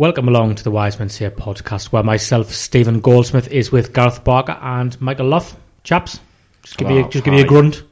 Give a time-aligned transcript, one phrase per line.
[0.00, 4.24] Welcome along to the Wise Men Say podcast, where myself, Stephen Goldsmith, is with Gareth
[4.24, 5.54] Barker and Michael Luff.
[5.84, 6.18] Chaps,
[6.62, 7.82] just give me, a, just give me a grunt.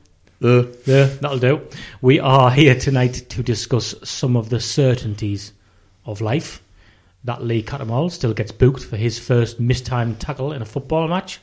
[0.42, 1.60] Uh, Yeah, that'll do.
[2.00, 5.52] We are here tonight to discuss some of the certainties
[6.06, 6.62] of life.
[7.24, 11.40] That Lee Cattermole still gets booked for his first mistimed tackle in a football match.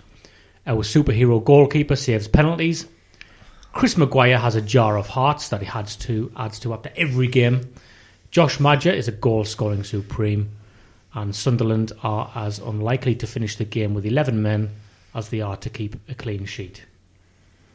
[0.66, 2.88] Our superhero goalkeeper saves penalties.
[3.71, 7.27] Chris Maguire has a jar of hearts that he adds to adds to after every
[7.27, 7.71] game.
[8.36, 10.50] Josh Maja is a goal scoring supreme,
[11.14, 14.72] and Sunderland are as unlikely to finish the game with 11 men
[15.14, 16.83] as they are to keep a clean sheet.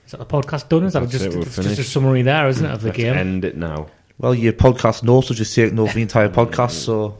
[0.05, 0.85] Is that the podcast done?
[0.85, 2.89] Is that That's just, it, we're it's just a summary there, isn't it, of the
[2.89, 3.17] Let's game?
[3.17, 3.87] end it now.
[4.19, 7.17] Well, your podcast notes will just taken over the entire podcast, so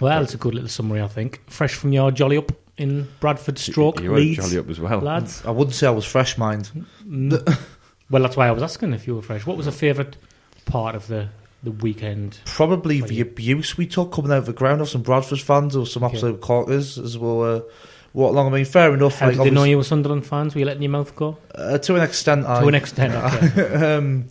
[0.00, 1.40] Well, it's a good little summary, I think.
[1.50, 5.00] Fresh from your jolly up in Bradford stroke, You were Leeds, jolly up as well.
[5.00, 5.44] lads.
[5.44, 6.70] I wouldn't say I was fresh mind.
[7.04, 7.58] Mm.
[8.08, 9.46] Well, that's why I was asking if you were fresh.
[9.46, 10.16] What was a favourite
[10.66, 11.30] part of the,
[11.62, 12.38] the weekend?
[12.44, 15.76] Probably the you- abuse we took coming out of the ground off some Bradford fans
[15.76, 17.42] or some absolute corkers as well.
[17.42, 17.60] Uh,
[18.12, 18.48] what along?
[18.52, 19.18] I mean, fair enough.
[19.18, 20.54] How like, did they know you were Sunderland fans?
[20.54, 21.38] Were you letting your mouth go?
[21.54, 23.14] uh, to an extent, I, To an extent,
[23.58, 23.96] okay.
[23.96, 24.26] um,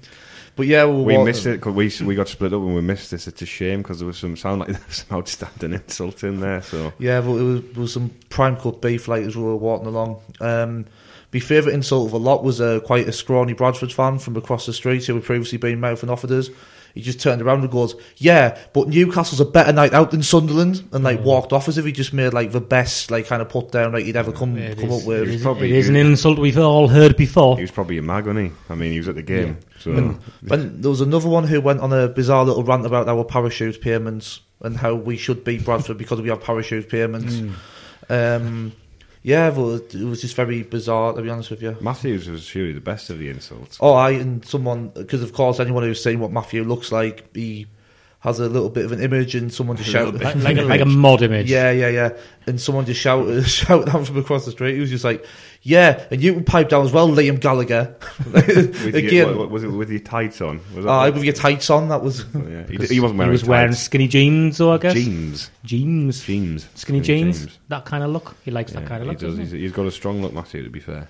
[0.55, 2.81] but yeah, well, We what- missed it because we we got split up and we
[2.81, 3.25] missed this.
[3.27, 6.41] It's a shame because there was some sound like there was some outstanding insult in
[6.41, 6.61] there.
[6.61, 9.55] So Yeah, but it was, it was some prime cut beef like as we were
[9.55, 10.21] walking along.
[10.39, 10.85] Um,
[11.33, 14.65] my favourite insult of a lot was uh, quite a scrawny Bradford fan from across
[14.65, 16.49] the street who had previously been mouthing off at us.
[16.93, 20.83] He just turned around and goes, "Yeah, but Newcastle's a better night out than Sunderland,"
[20.91, 23.49] and like walked off as if he just made like the best like kind of
[23.49, 25.21] put down like he'd ever come It come is- up with.
[25.23, 27.55] it is- probably- it is an insult we've all heard before.
[27.55, 28.51] he was probably a mag, wasn't he?
[28.69, 29.57] I mean, he was at the game.
[29.79, 29.91] So
[30.47, 33.81] When there was another one who went on a bizarre little rant about our parachute
[33.81, 37.41] payments and how we should beat Bradford because we have parachute payments.
[38.09, 38.73] Um,
[39.23, 41.77] yeah, but it was just very bizarre to be honest with you.
[41.81, 43.77] Matthews was surely the best of the insults.
[43.79, 47.67] Oh, I and someone because of course anyone who's seen what Matthew looks like, he
[48.21, 50.43] has a little bit of an image, and someone just A little shouted, bit.
[50.43, 51.49] Like, like, a, like a mod image.
[51.49, 52.09] yeah, yeah, yeah,
[52.47, 54.75] and someone just shouted, shouted down from across the street.
[54.75, 55.25] He was just like,
[55.63, 57.95] "Yeah," and you can pipe down as well, Liam Gallagher.
[58.31, 60.61] With your- Again, what- what was it with your tights on?
[60.75, 62.23] Was that uh, with your tights on, that was.
[62.33, 62.65] yeah.
[62.67, 63.31] he, he wasn't He wearing.
[63.31, 63.81] was wearing tights.
[63.81, 64.93] skinny jeans, though, I guess.
[64.93, 65.49] jeans.
[65.63, 66.23] Jeans.
[66.23, 66.67] Jeans.
[66.75, 67.57] Skinny jeans.
[67.69, 68.35] That kind of look.
[68.45, 69.17] He likes that kind of look.
[69.17, 69.29] does.
[69.31, 69.59] doesn't He's, he?
[69.61, 70.63] he's got a strong look, Matthew.
[70.63, 71.09] To be fair.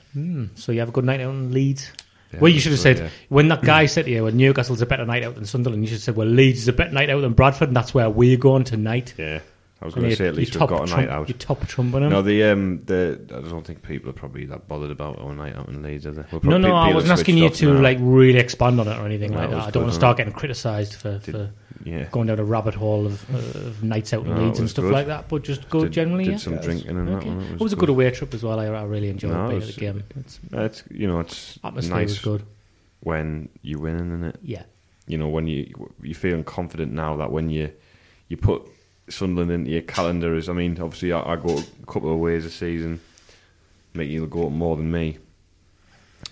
[0.56, 1.92] So you have a good night out in Leeds.
[2.40, 3.10] Well, you should have said yeah.
[3.30, 5.88] when that guy said to you, "Well, Newcastle's a better night out than Sunderland." You
[5.88, 8.10] should have said, "Well, Leeds is a better night out than Bradford, and that's where
[8.10, 9.40] we're going tonight." Yeah,
[9.82, 11.28] I was going to say at least we've got a trump- night out.
[11.28, 12.10] You top trumping him.
[12.12, 15.56] No, the um, the I don't think people are probably that bothered about our night
[15.56, 16.22] out in Leeds, are they?
[16.22, 17.82] We're no, probably- no, I wasn't asking you to now.
[17.82, 19.58] like really expand on it or anything No, like it that.
[19.58, 20.18] was I don't want to start it?
[20.20, 21.52] getting criticised for, Did- for
[21.84, 22.04] yeah.
[22.12, 24.94] going down a rabbit hole of, of nights out in No, Leeds and stuff good.
[24.94, 25.28] like that.
[25.30, 26.26] But just go Did- generally.
[26.26, 26.38] did yeah?
[26.38, 27.90] some drinking and that one, it It was was a good good.
[27.94, 28.60] away trip as well.
[28.60, 30.04] I, I really enjoyed No, it being was- at the game.
[30.18, 32.44] It's, Uh, It's you know it's nice good.
[33.00, 34.40] when you're winning, isn't it?
[34.44, 34.64] Yeah.
[35.08, 35.74] You know when you
[36.04, 37.72] you're feeling confident now that when you
[38.28, 38.62] you put
[39.10, 42.46] Sunderland into your calendar is I mean obviously I, I go a couple of ways
[42.46, 43.00] a season,
[43.94, 45.18] make you go up more than me,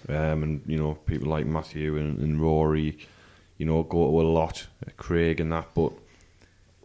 [0.08, 2.98] um, and you know people like Matthew and, and Rory,
[3.58, 4.68] you know go to a lot,
[4.98, 5.92] Craig and that, but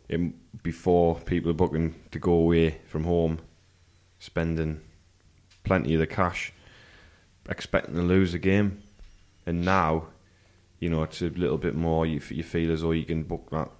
[0.09, 3.39] in, before people are booking to go away from home,
[4.19, 4.81] spending
[5.63, 6.53] plenty of the cash,
[7.49, 8.83] expecting to lose the game,
[9.47, 10.07] and now,
[10.81, 12.05] you know, it's a little bit more.
[12.07, 13.71] You, you feel as though you can book that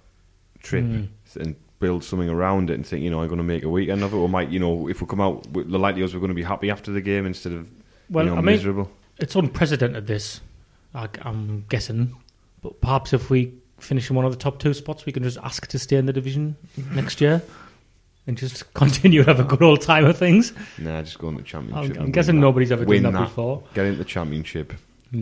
[0.61, 1.07] trip Mm.
[1.35, 4.03] and build something around it, and think, you know, I'm going to make a weekend
[4.03, 6.19] of it, or might, you know, if we come out, with the likelihood is we're
[6.21, 7.67] going to be happy after the game instead of
[8.09, 8.89] Well, you know, I mean, miserable.
[9.17, 10.07] it's unprecedented.
[10.07, 10.41] This,
[10.93, 12.15] I, I'm guessing,
[12.61, 15.37] but perhaps if we finish in one of the top two spots, we can just
[15.39, 16.55] ask to stay in the division
[16.93, 17.41] next year
[18.27, 20.53] and just continue to have a good old time of things.
[20.77, 21.97] Nah, just go into the championship.
[21.97, 22.41] I'm, I'm guessing that.
[22.41, 23.25] nobody's ever Win done that, that.
[23.25, 23.63] before.
[23.73, 24.73] Get into the championship.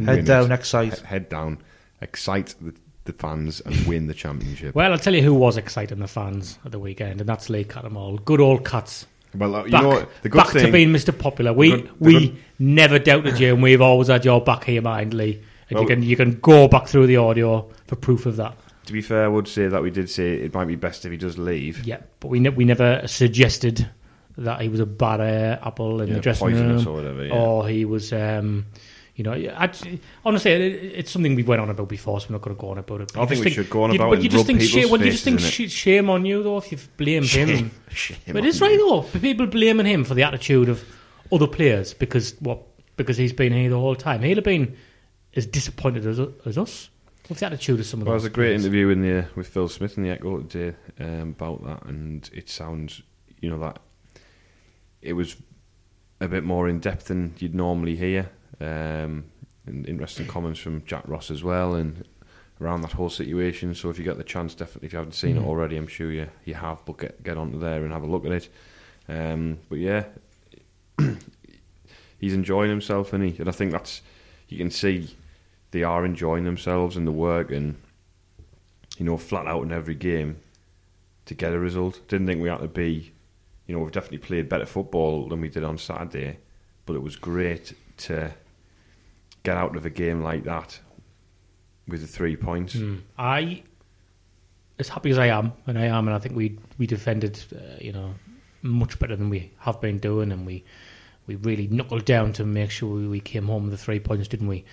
[0.06, 0.56] Head down, it.
[0.56, 1.00] excite.
[1.00, 1.58] He- Head down.
[2.02, 2.74] Excite the,
[3.06, 4.74] the fans and win the championship.
[4.76, 7.66] Well, I'll tell you who was exciting the fans at the weekend, and that's Lee
[7.66, 8.24] Cattermole.
[8.24, 9.06] Good old Cats.
[9.36, 10.10] Well, uh, you Back, know what?
[10.22, 10.66] The good back thing.
[10.68, 11.18] to being Mr.
[11.18, 11.52] Popular.
[11.54, 14.82] We good- the we good- never doubted you, and we've always had your back here,
[14.82, 15.42] mind, Lee.
[15.70, 18.56] And Well- you can you can go back through the audio for proof of that.
[18.86, 21.12] to be fair, I would say that we did say it might be best if
[21.12, 21.86] he does leave.
[21.86, 23.90] Yeah, but we ne- we never suggested
[24.38, 27.34] that he was a bad uh, apple in Yeah, the dressing room, or whatever, yeah.
[27.34, 28.66] or he was, um,
[29.15, 29.71] you know, I,
[30.25, 30.62] honestly, it,
[31.00, 33.01] it's something we've went on about before, so we're not going to go on about
[33.01, 33.12] it.
[33.13, 34.62] But I you think we should go on you, about but it you just think
[34.62, 35.69] shame, well, you just think faces in it.
[35.69, 37.71] sh- shame on you though if you've blamed him.
[37.89, 38.65] Shame But on it's you.
[38.68, 39.01] right though.
[39.19, 40.83] People blaming him for the attitude of
[41.31, 42.63] other players because what?
[42.98, 44.21] Because he's been here the whole time.
[44.21, 44.75] He'll have been
[45.36, 46.89] as disappointed as, as us.
[47.30, 48.65] with the attitude of some of Well, those there's a great players?
[48.65, 52.50] interview in the with Phil Smith in the Echo today um, about that, and it
[52.50, 53.01] sounds,
[53.42, 53.80] you know, that
[55.01, 55.36] it was
[56.19, 58.30] a bit more in depth than you'd normally hear.
[58.60, 59.26] Um,
[59.66, 62.04] and interesting comments from Jack Ross as well, and
[62.62, 63.74] around that whole situation.
[63.76, 65.42] So if you get the chance, definitely, if you haven't seen Mhm.
[65.42, 66.84] it already, I'm sure you you have.
[66.86, 68.50] But get get onto there and have a look at it.
[69.08, 70.06] Um, but yeah,
[72.20, 74.02] he's enjoying himself, and he, and I think that's
[74.50, 75.16] you can see
[75.72, 77.76] they are enjoying themselves and the work and
[78.98, 80.38] you know flat out in every game
[81.26, 82.02] to get a result.
[82.08, 83.12] Didn't think we had to be,
[83.68, 86.38] you know, we've definitely played better football than we did on Saturday,
[86.86, 88.32] but it was great to
[89.44, 90.80] get out of a game like that
[91.88, 92.75] with the three points.
[92.75, 93.01] Mm.
[93.18, 93.63] I,
[94.80, 97.78] as happy as I am, and I am, and I think we we defended, uh,
[97.80, 98.13] you know,
[98.62, 100.63] much better than we have been doing, and we
[101.28, 104.28] we really knuckled down to make sure we, we came home with the three points,
[104.28, 104.66] didn't we?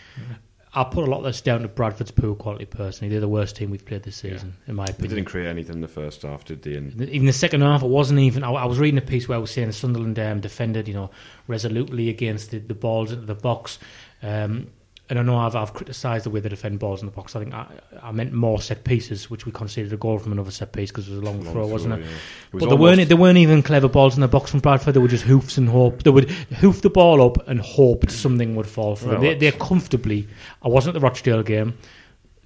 [0.73, 2.65] I'll put a lot of this down to Bradford's poor quality.
[2.65, 5.09] Personally, they're the worst team we've played this season, in my opinion.
[5.09, 6.75] They didn't create anything in the first half, did they?
[6.75, 8.45] And Even the second half, it wasn't even.
[8.45, 11.11] I, I was reading a piece where I was saying Sunderland um, defended, you know,
[11.49, 13.81] resolutely against the, the balls into the box.
[14.23, 14.69] Um,
[15.09, 17.35] and I know I've, I've criticised the way they defend balls in the box.
[17.35, 17.67] I think I,
[18.01, 21.09] I meant more set pieces, which we conceded a goal from another set piece because
[21.09, 22.07] it was a long, Long throw, wasn't throw, it?
[22.07, 22.13] yeah.
[22.13, 24.61] It was but there weren't almost- there weren't even clever balls in the box from
[24.61, 24.95] Bradford.
[24.95, 26.05] They were just hoofs and hope.
[26.05, 29.21] They would hoof the ball up and hoped something would fall for them.
[29.21, 30.29] Well, They, they're comfortably.
[30.63, 31.77] I wasn't at the Rochdale game.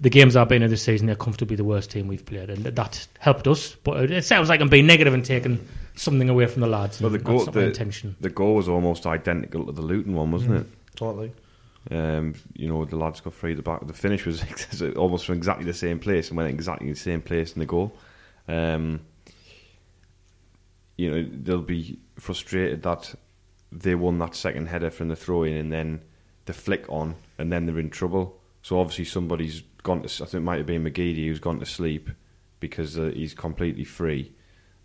[0.01, 2.65] The games I've been in this season, they're comfortably the worst team we've played, and
[2.65, 3.75] that helped us.
[3.85, 5.67] But it sounds like I'm being negative and taking
[5.97, 7.01] something away from the lads.
[7.01, 8.17] well, the goal, that's not my the, intention.
[8.21, 10.67] the goal was almost identical to the Luton one, wasn't it?
[10.97, 11.31] Totally.
[11.91, 13.87] Um, you know, the lads got free at the back.
[13.87, 14.43] The finish was
[14.97, 17.97] almost from exactly the same place and went exactly the same place in the goal.
[18.49, 19.01] Um,
[20.97, 23.15] you know, they'll be frustrated that
[23.73, 26.01] they won that second header from the throw in and then
[26.47, 28.41] the flick on and then they're in trouble.
[28.63, 31.67] So obviously somebody's gone to, I think it might have been McGeady who's gone to
[31.67, 32.11] sleep
[32.61, 34.33] because uh, he's completely free.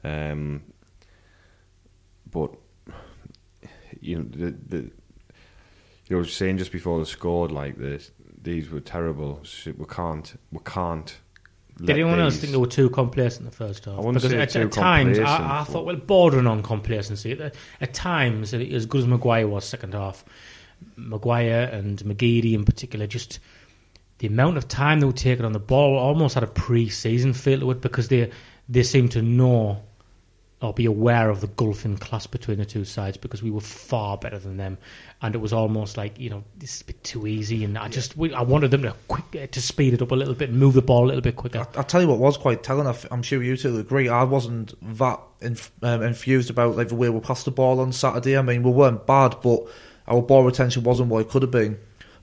[0.04, 0.64] Um,
[2.30, 2.52] but,
[4.02, 4.92] you know, the, the,
[6.10, 8.12] you were saying just before they scored like this,
[8.42, 9.42] these were terrible.
[9.66, 11.18] We can't, we can't.
[11.78, 14.04] Did anyone else think they were too complacent in the first half?
[14.04, 17.40] Because say at, at times, I, I thought, well, bordering on complacency.
[17.40, 20.26] At, at times, as good as Maguire was second half,
[20.98, 23.40] Maguire and McGeady in particular, just
[24.18, 27.60] the amount of time they were taking on the ball almost had a pre-season feel
[27.62, 28.32] to it because they
[28.68, 29.82] they seemed to know
[30.62, 33.62] or be aware of the gulf in class between the two sides because we were
[33.62, 34.78] far better than them,
[35.22, 37.88] and it was almost like you know this is a bit too easy, and I
[37.88, 40.50] just we, I wanted them to quick uh, to speed it up a little bit
[40.50, 41.60] and move the ball a little bit quicker.
[41.60, 42.88] I, I'll tell you what was quite telling.
[42.88, 44.10] I am sure you two agree.
[44.10, 47.94] I wasn't that inf- um, infused about like the way we passed the ball on
[47.94, 48.38] Saturday.
[48.38, 49.62] I mean, we weren't bad, but
[50.08, 51.80] our ball retention wasn't what it could have been.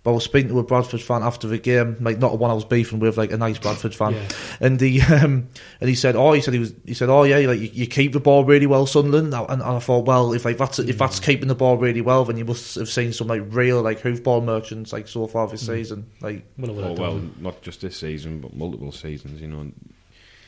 [0.06, 2.48] But I was speaking to a Bradford fan after the game, like not the one
[2.48, 4.28] I was beefing with, like a nice Bradford fan, Yeah.
[4.60, 5.48] and he um,
[5.80, 7.86] and he said, oh, he said he was, he said, oh yeah, like you, you
[7.88, 9.34] keep the ball really well, Sunderland.
[9.34, 12.24] And, and I thought, well, if like that's if that's keeping the ball really well,
[12.24, 15.66] then you must have seen some like real like hoofball merchants like so far this
[15.66, 16.08] season.
[16.20, 19.40] Like Well, it Oh, well, not just this season, but multiple seasons.
[19.40, 19.72] You know,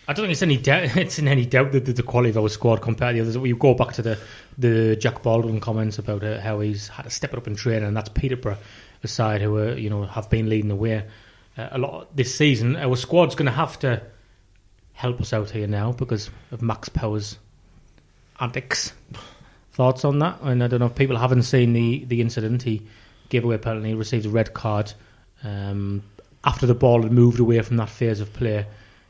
[0.06, 0.96] I don't think it's any doubt.
[0.96, 3.36] It's in any doubt that the, the quality of our squad compared to the others.
[3.36, 4.18] We go back to the
[4.56, 7.84] the Jack Baldwin comments about uh, how he's had to step it up in training,
[7.88, 8.56] and that's Peterborough,
[9.02, 11.04] a side who are, you know have been leading the way
[11.56, 12.76] uh, a lot this season.
[12.76, 14.02] Our squad's going to have to
[14.92, 17.38] help us out here now because of Max Powers'
[18.40, 18.92] antics.
[19.72, 20.40] Thoughts on that?
[20.42, 22.64] And I don't know if people haven't seen the, the incident.
[22.64, 22.82] He
[23.28, 24.92] gave away a penalty, received a red card
[25.44, 26.02] um,
[26.44, 28.66] after the ball had moved away from that phase of play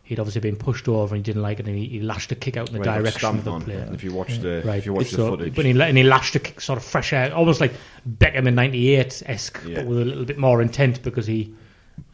[0.09, 2.35] he'd obviously been pushed over and he didn't like it, and he, he lashed a
[2.35, 3.63] kick out in the Well, direction of the on.
[3.63, 3.89] player.
[3.93, 6.35] If you watch the Right, if you watch the footage, But he, and he lashed
[6.35, 7.73] a kick, sort of fresh air, almost like
[8.09, 9.77] Beckham in '98 esque, Yeah.
[9.77, 11.55] but with a little bit more intent because he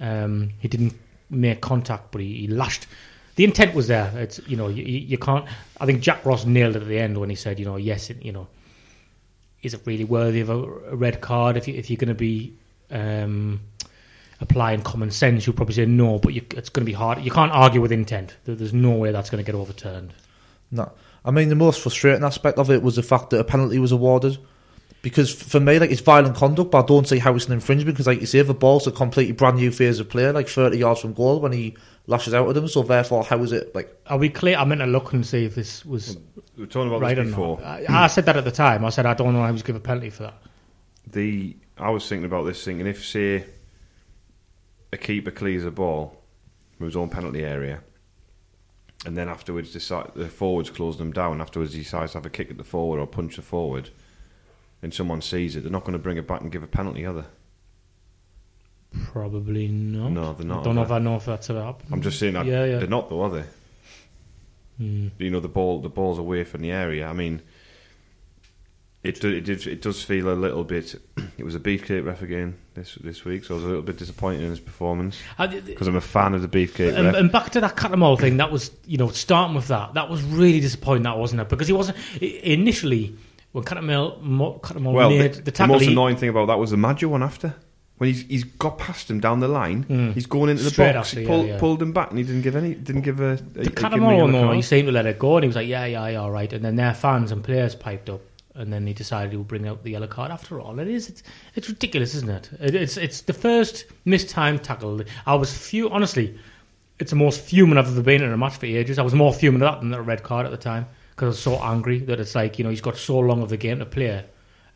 [0.01, 0.95] um, he didn't
[1.31, 2.87] make contact, but he, he lashed.
[3.37, 4.11] The intent was there.
[4.17, 5.47] It's you know you, you you can't.
[5.81, 8.11] I think Jack Ross nailed it at the end when he said you know yes
[8.11, 8.47] it, you know
[9.63, 10.59] is it really worthy of a,
[10.93, 12.55] a red card if you if you're going to be
[12.91, 13.61] um,
[14.45, 17.31] applying common sense you'll probably say no but you, it's going to be hard you
[17.31, 20.13] can't argue with intent There- there's no way that's going to get overturned
[20.71, 20.91] No.
[21.27, 23.93] I mean, the most frustrating aspect of it was the fact that a penalty was
[23.93, 24.37] awarded.
[25.01, 27.95] Because for me, like, it's violent conduct, but I don't see how it's an infringement.
[27.97, 30.77] Because, like you say, the ball's a completely brand new phase of play, like 30
[30.77, 32.69] yards from goal when he lashes out at them.
[32.69, 35.47] So, therefore, how is it, like, are we clear I meant to look and see
[35.47, 36.19] if this was
[36.57, 37.59] we were talking about right this before.
[37.65, 39.63] I, I said that at the time I said I don't know how he was
[39.63, 40.35] given a penalty for that
[41.11, 43.45] the I was thinking about this thing, and if say
[44.95, 46.23] a keeper clears a ball
[46.77, 47.81] from his own penalty area
[49.05, 52.31] and then afterwards decide the forwards close them down afterwards he decides to have a
[52.31, 53.91] kick at the forward or punch the forward
[54.85, 55.63] and someone sees it.
[55.63, 57.25] They're not going to bring it back and give a penalty are they?
[59.05, 60.13] Probably not.
[60.13, 61.89] No, they're not, I don't know if I know if that's ever happened.
[61.91, 62.79] I'm just saying that yeah yeah.
[62.79, 63.45] they're not though are they?
[64.77, 65.09] Hmm.
[65.19, 67.07] you know the ball the ball's away from the area.
[67.07, 67.43] I mean
[69.05, 70.95] it do, it, did, it does feel a little bit
[71.39, 73.99] it was a beefcake ref again this this week so I was a little bit
[73.99, 77.15] disappointed in his performance because I'm a fan of the beefcake And, ref.
[77.15, 80.23] and back to that Cattermole thing, that was, you know, starting with that, that was
[80.23, 81.49] really disappointing, that wasn't it?
[81.49, 83.15] Because he wasn't, initially,
[83.53, 86.71] when Cattermole, Mo- Cattermole well, made the, the, the most annoying thing about that was
[86.71, 87.55] the Maggio one after.
[87.99, 90.11] When he's he's got past him down the line, hmm.
[90.11, 90.71] he's going into the.
[90.71, 91.11] Straight box.
[91.11, 91.59] after, he yeah, pulled, yeah.
[91.61, 92.75] pulled him back, and he didn't give any.
[92.75, 93.35] Didn't give a.
[93.35, 95.45] a the give him a Cattermole yellow one, he seemed to let it go, and
[95.45, 96.53] he was like, yeah, yeah, yeah, all right.
[96.53, 98.21] And then their fans and players piped up,
[98.55, 100.31] and then he decided he would bring out the yellow card.
[100.31, 101.23] After all, it is, it's,
[101.55, 102.51] it's ridiculous, isn't it?
[102.61, 102.75] it?
[102.75, 105.01] It's it's the first mistimed tackle.
[105.27, 106.39] I was few, honestly,
[106.99, 108.99] it's the most fuming I've ever been in a match for ages.
[108.99, 111.29] I was more fuming at that than a red card at the time because I
[111.29, 113.79] was so angry that it's like you know he's got so long of the game
[113.81, 114.25] to play,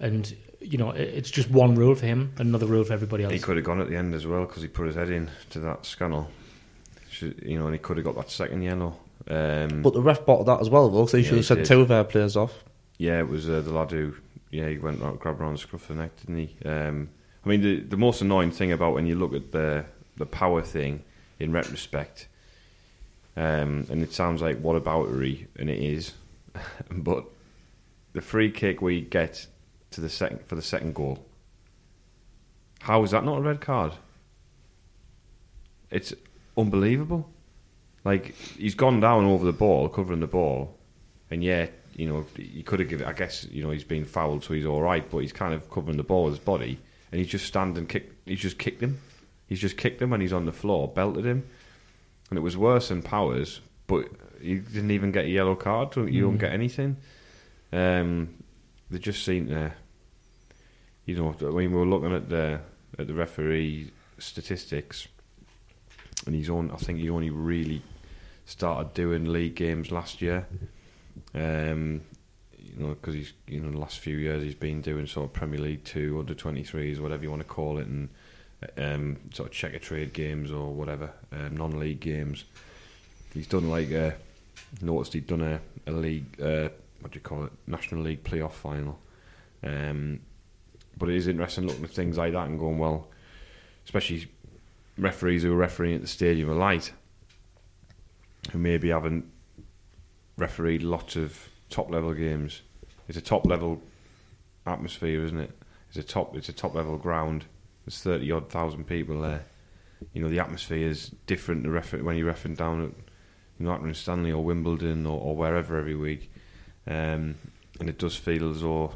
[0.00, 3.32] and you know it- it's just one rule for him, another rule for everybody else.
[3.32, 5.30] He could have gone at the end as well because he put his head in
[5.50, 6.28] to that Scannell.
[7.20, 8.96] You know, and he could have got that second yellow.
[9.28, 11.66] Um, but the ref bottled that as well, though, so he Yeah, should have sent
[11.66, 12.64] two of our players off.
[12.98, 14.14] Yeah, it was uh, the lad who,
[14.50, 16.68] yeah, he went round, grabbed around the scruff of the neck, didn't he?
[16.68, 17.10] Um,
[17.44, 19.84] I mean, the the most annoying thing about when you look at the
[20.16, 21.04] the power thing
[21.38, 22.26] in retrospect,
[23.36, 26.12] um, and it sounds like what whataboutery, and it is,
[26.90, 27.24] but
[28.12, 29.46] the free kick we get
[29.92, 31.24] to the second for the second goal,
[32.80, 33.92] how is that not a red card?
[35.90, 36.12] It's
[36.56, 37.30] unbelievable.
[38.04, 40.76] Like he's gone down over the ball, covering the ball,
[41.30, 43.06] and yet you know he could have given.
[43.06, 45.08] I guess you know he's been fouled, so he's all right.
[45.10, 46.78] But he's kind of covering the ball with his body,
[47.10, 48.12] and he's just standing, kick.
[48.24, 49.00] He's just kicked him.
[49.48, 51.44] He's just kicked him and he's on the floor, belted him,
[52.30, 53.60] and it was worse than Powers.
[53.86, 54.08] But
[54.40, 55.94] you didn't even get a yellow card.
[55.94, 56.98] so You don't get anything.
[57.72, 58.34] Um,
[58.90, 59.72] they just seem to,
[61.06, 62.60] you know, when we were looking at the
[62.98, 65.08] at the referee statistics,
[66.26, 66.70] and he's on.
[66.70, 67.82] I think he only really
[68.44, 70.46] started doing league games last year.
[71.34, 72.02] Um,
[72.58, 75.32] you know, because he's you know the last few years he's been doing sort of
[75.32, 78.08] Premier League two, under twenty threes, whatever you want to call it, and
[78.76, 82.44] um, sort of Checkatrade games or whatever, um, non-league games.
[83.32, 84.12] He's done like uh,
[84.82, 86.68] noticed he'd done a, a league, uh,
[87.00, 88.98] what do you call it, National League playoff final.
[89.62, 90.20] Um,
[90.96, 93.08] but it is interesting looking at things like that and going well,
[93.84, 94.26] especially
[94.96, 96.92] referees who are refereeing at the Stadium of Light,
[98.50, 99.30] who maybe haven't
[100.38, 102.62] refereed lots of top level games.
[103.08, 103.82] It's a top level
[104.66, 105.50] atmosphere, isn't it?
[105.88, 106.36] It's a top.
[106.36, 107.44] It's a top level ground.
[107.84, 109.44] There's thirty odd thousand people there.
[110.12, 112.90] You know the atmosphere is different to refer- when you're refereeing down at
[113.58, 116.30] you know Accrington Stanley or Wimbledon or, or wherever every week,
[116.86, 117.34] um,
[117.80, 118.92] and it does feel as though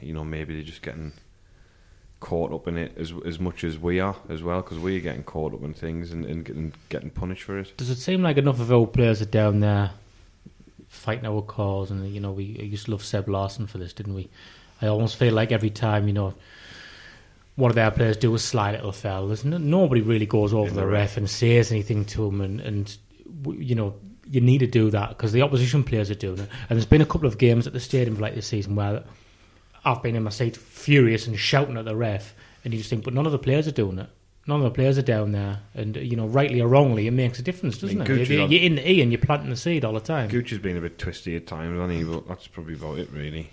[0.00, 1.12] you know maybe they're just getting
[2.18, 5.22] caught up in it as as much as we are as well because we're getting
[5.22, 7.76] caught up in things and, and getting getting punished for it.
[7.76, 9.90] Does it seem like enough of our players are down there
[10.88, 11.90] fighting our cause?
[11.90, 14.28] And you know, we used to love Seb Larsson for this, didn't we?
[14.80, 16.34] I almost feel like every time you know
[17.56, 20.70] one of their players do a sly little foul, there's no, nobody really goes over
[20.70, 21.16] the the ref ref.
[21.16, 22.96] and says anything to him, and and
[23.46, 23.94] you know.
[24.28, 27.00] You need to do that because the opposition players are doing it, and there's been
[27.00, 29.04] a couple of games at the stadium like this season where
[29.84, 33.04] I've been in my seat furious and shouting at the ref, and you just think,
[33.04, 34.10] but none of the players are doing it.
[34.48, 37.40] None of the players are down there, and you know, rightly or wrongly, it makes
[37.40, 38.28] a difference, doesn't mean, it?
[38.28, 40.28] You're, you're in the E and you're planting the seed all the time.
[40.28, 42.04] Gooch has been a bit twisty at times, hasn't he?
[42.04, 43.50] But that's probably about it, really.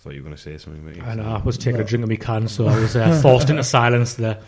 [0.00, 1.02] Thought you were going to say something, mate.
[1.02, 1.34] I know.
[1.34, 4.14] I was taking a drink of my can, so I was uh, forced into silence
[4.14, 4.40] there.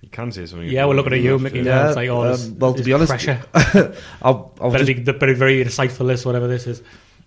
[0.00, 0.68] You can say something.
[0.68, 1.58] Yeah, we're looking at you, Mickey.
[1.58, 3.40] Yeah, Yeah, it's like, oh, um, this, well, to be honest, pressure.
[4.22, 6.06] I'll, I'll Better just, be very, very insightful.
[6.06, 6.82] This, whatever this is.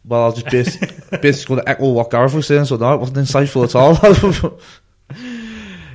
[0.05, 0.77] well, I'll just bas-
[1.21, 2.65] basically going to echo what Gareth was saying.
[2.65, 4.59] So no, it wasn't insightful at all.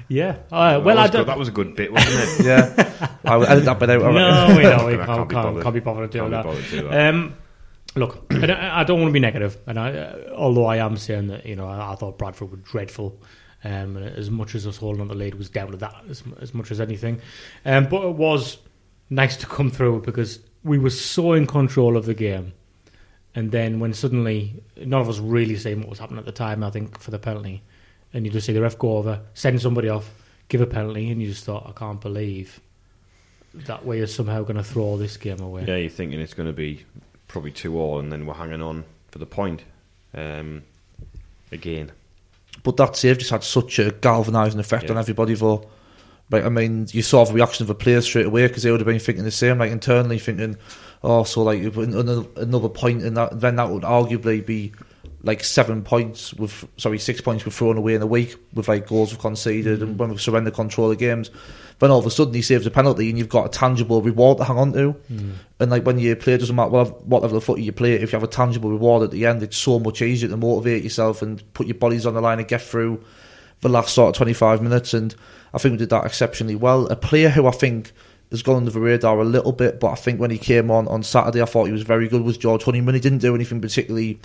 [0.09, 0.37] Yeah.
[0.53, 1.23] Uh, well, I don't.
[1.23, 1.29] good.
[1.29, 2.47] that was a good bit, wasn't it?
[2.47, 3.89] yeah, I will edit that bit.
[3.91, 4.57] I No, reckon.
[4.57, 5.63] we know we I can't, can't be can't, bothered.
[5.63, 6.45] can't be bothered to do Can't be that.
[6.45, 7.09] bothered to do that.
[7.15, 7.37] Um,
[7.97, 10.97] look, I don't, I don't want to be negative, and I, uh, although I am
[10.97, 13.19] saying that you know I, I thought Bradford were dreadful,
[13.65, 16.23] um, and as much as us holding on the lead was down to that as,
[16.41, 17.21] as much as anything,
[17.65, 18.59] um, but it was
[19.11, 22.53] nice to come through because we were so in control of the game,
[23.35, 26.63] and then when suddenly none of us really seen what was happening at the time,
[26.63, 27.63] I think for the penalty,
[28.15, 30.11] and you just see the ref go over, send somebody off,
[30.49, 32.61] give a penalty, and you just thought I can't believe
[33.53, 35.65] that we are somehow going to throw this game away.
[35.67, 36.85] Yeah, you're thinking it's going to be
[37.29, 39.63] probably two all, and then we're hanging on for the point.
[40.15, 40.63] Um,
[41.53, 41.93] again,
[42.63, 44.93] But that save just had such a galvanising effect Yeah.
[44.93, 45.69] on everybody, though.
[46.31, 48.81] Like, I mean, you saw the reaction of the players straight away because they would
[48.81, 50.57] have been thinking the same, like internally thinking,
[51.03, 54.73] oh, so like another, another point, and that, then that would arguably be
[55.25, 58.87] like seven points with, sorry, six points were thrown away in a week with like
[58.87, 61.31] goals we've conceded and when we've surrendered control of games.
[61.79, 64.39] Then all of a sudden he saves a penalty and you've got a tangible reward
[64.39, 64.93] to hang on to.
[64.93, 65.33] Hmm.
[65.59, 67.95] And like when you play, it doesn't matter what, what level of footy you play,
[67.95, 70.85] if you have a tangible reward at the end, it's so much easier to motivate
[70.85, 73.03] yourself and put your bodies on the line and get through
[73.61, 74.93] the last sort of 25 minutes.
[74.93, 75.15] And
[75.55, 76.87] I think we did that exceptionally well.
[76.89, 77.93] A player who I think
[78.31, 80.87] has gone under the radar a little bit, but I think when he came on
[80.89, 82.23] on Saturday, I thought he was very good.
[82.23, 82.95] Was George Honeyman?
[82.95, 84.21] He didn't do anything particularly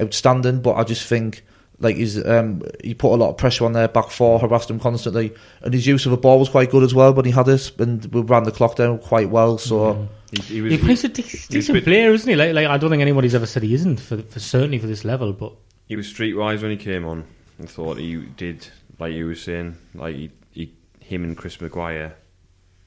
[0.00, 1.44] outstanding, but I just think
[1.78, 4.78] like he's um, he put a lot of pressure on their back four, harassed him
[4.80, 7.48] constantly, and his use of the ball was quite good as well when he had
[7.48, 9.56] it, and we ran the clock down quite well.
[9.58, 10.72] So he, he was.
[10.72, 12.36] He plays a de- he was decent bit- player, isn't he?
[12.36, 15.04] Like, like I don't think anybody's ever said he isn't for, for certainly for this
[15.04, 15.32] level.
[15.32, 15.52] But
[15.86, 17.24] He was streetwise when he came on.
[17.62, 18.66] I thought he did,
[18.98, 22.14] like you were saying, like he, he, him and Chris Maguire,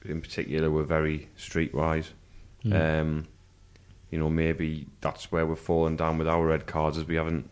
[0.04, 2.06] in particular, were very streetwise.
[2.72, 3.26] Um,
[4.10, 7.50] you know, maybe that's where we're falling down with our red cards, as we haven't.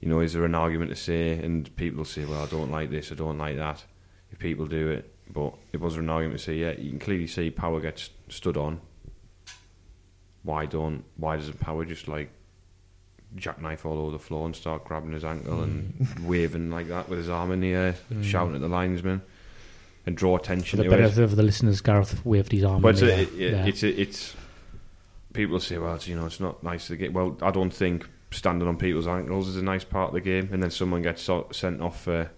[0.00, 2.90] You know, is there an argument to say, and people say, "Well, I don't like
[2.90, 3.84] this, I don't like that."
[4.32, 7.26] If people do it, but it was an argument to say, yeah, you can clearly
[7.26, 8.80] see Power gets stood on.
[10.42, 11.04] Why don't?
[11.16, 12.30] Why doesn't Power just like
[13.36, 16.24] jackknife all over the floor and start grabbing his ankle and mm.
[16.24, 18.24] waving like that with his arm in the air, mm.
[18.24, 19.22] shouting at the linesman,
[20.06, 20.96] and draw for attention the to it.
[20.96, 22.82] benefit of the listeners, Gareth waved his arm.
[22.82, 24.36] But it's, a, it, it- it's a, it's
[25.32, 27.12] people say, well, it's, you know, it's not nice to get.
[27.12, 30.48] Well, I don't think standing on people's ankles is a nice part of the game,
[30.52, 32.30] and then someone gets so- sent off for,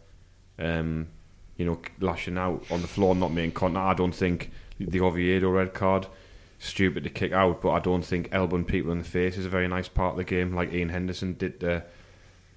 [0.59, 1.09] um,
[1.57, 3.85] you know, lashing out on the floor, not making contact.
[3.85, 4.51] I don't think
[4.81, 6.07] the Oviedo red card
[6.59, 9.49] stupid to kick out, but I don't think elbowing people in the face is a
[9.49, 11.83] very nice part of the game, like Ian Henderson did to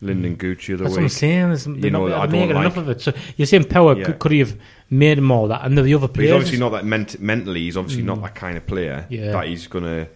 [0.04, 1.80] Lynden Gooch the other That's what I'm saying.
[1.82, 3.02] They're know, not I don't making enough of it.
[3.02, 4.06] So you're saying Power Yeah.
[4.06, 4.58] could, could he have
[4.90, 5.66] made more of that?
[5.66, 7.62] And the other But he's players, obviously not that ment- mentally.
[7.62, 9.06] He's obviously not that kind of player.
[9.10, 9.32] Yeah.
[9.32, 10.08] That he's gonna.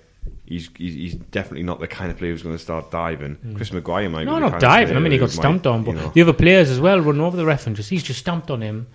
[0.46, 3.54] He's, he's he's definitely not the kind of player who's going to start diving.
[3.56, 4.24] Chris Maguire might.
[4.24, 4.98] no, be not diving.
[4.98, 6.10] I mean, he got stamped might, on, but you know.
[6.10, 8.62] the other players as well running over the ref and just he's just stamped on
[8.62, 8.88] him.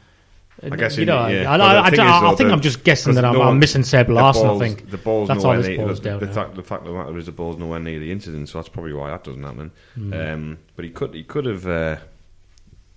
[0.63, 1.51] I guess you know, yeah.
[1.51, 3.59] I, I, I, is, I though, think the- I'm just guessing that I'm, no I'm
[3.59, 4.47] missing Seb Larsson.
[4.47, 6.93] I think the ball's that's nowhere all near, the, down the, fact, the fact of
[6.93, 9.43] the matter is the ball's nowhere near the incident, so that's probably why that doesn't
[9.43, 9.73] happen.
[9.95, 10.13] Hmm.
[10.13, 11.97] Um, but he could he could have uh,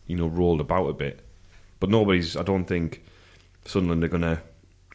[0.06, 1.22] you know rolled about a bit,
[1.80, 2.38] but nobody's.
[2.38, 3.04] I don't think
[3.66, 4.42] Sunderland are going to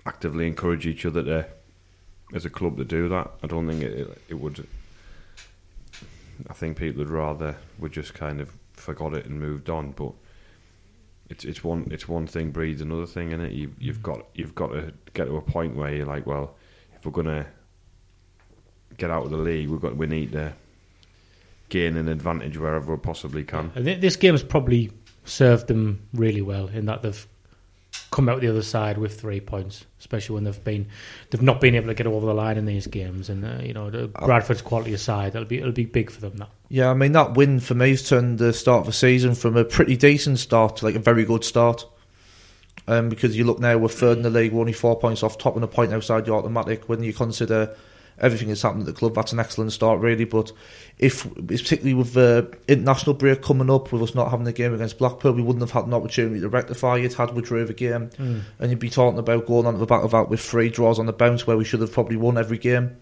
[0.06, 1.46] actively encourage each other to
[2.34, 3.30] as a club to do that.
[3.42, 4.66] I don't think it, it, would.
[6.48, 10.12] I think people would rather we just kind of forgot it and moved on, but
[11.28, 13.52] it's it's one it's one thing breeds another thing in it.
[13.52, 16.56] You you've got you've got to get to a point where you're like, well,
[16.96, 17.46] if we're gonna
[18.96, 20.52] get out of the league, we've got we need to
[21.68, 23.72] gain an advantage wherever we possibly can.
[23.74, 24.90] This game has probably
[25.24, 27.26] served them really well in that they've
[28.12, 30.86] come out the other side with three points, especially when they've been
[31.30, 33.28] they've not been able to get over the line in these games.
[33.28, 36.36] And uh, you know, the Bradford's quality aside, it'll be it'll be big for them.
[36.36, 39.34] That yeah, I mean that win for me has turned the start of the season
[39.34, 41.86] from a pretty decent start to like a very good start.
[42.88, 45.38] Um, because you look now, we're third in the league, we're only four points off
[45.38, 46.88] top and a point outside the automatic.
[46.88, 47.76] When you consider
[48.22, 50.24] everything that's happened at the club, that's an excellent start, really.
[50.24, 50.52] But
[50.98, 54.98] if, particularly with the international break coming up, with us not having a game against
[54.98, 58.10] Blackpool, we wouldn't have had an opportunity to rectify it had we drew the game.
[58.16, 58.40] Hmm.
[58.58, 60.98] And you'd be talking about going on to the back of that with three draws
[60.98, 62.96] on the bounce where we should have probably won every game.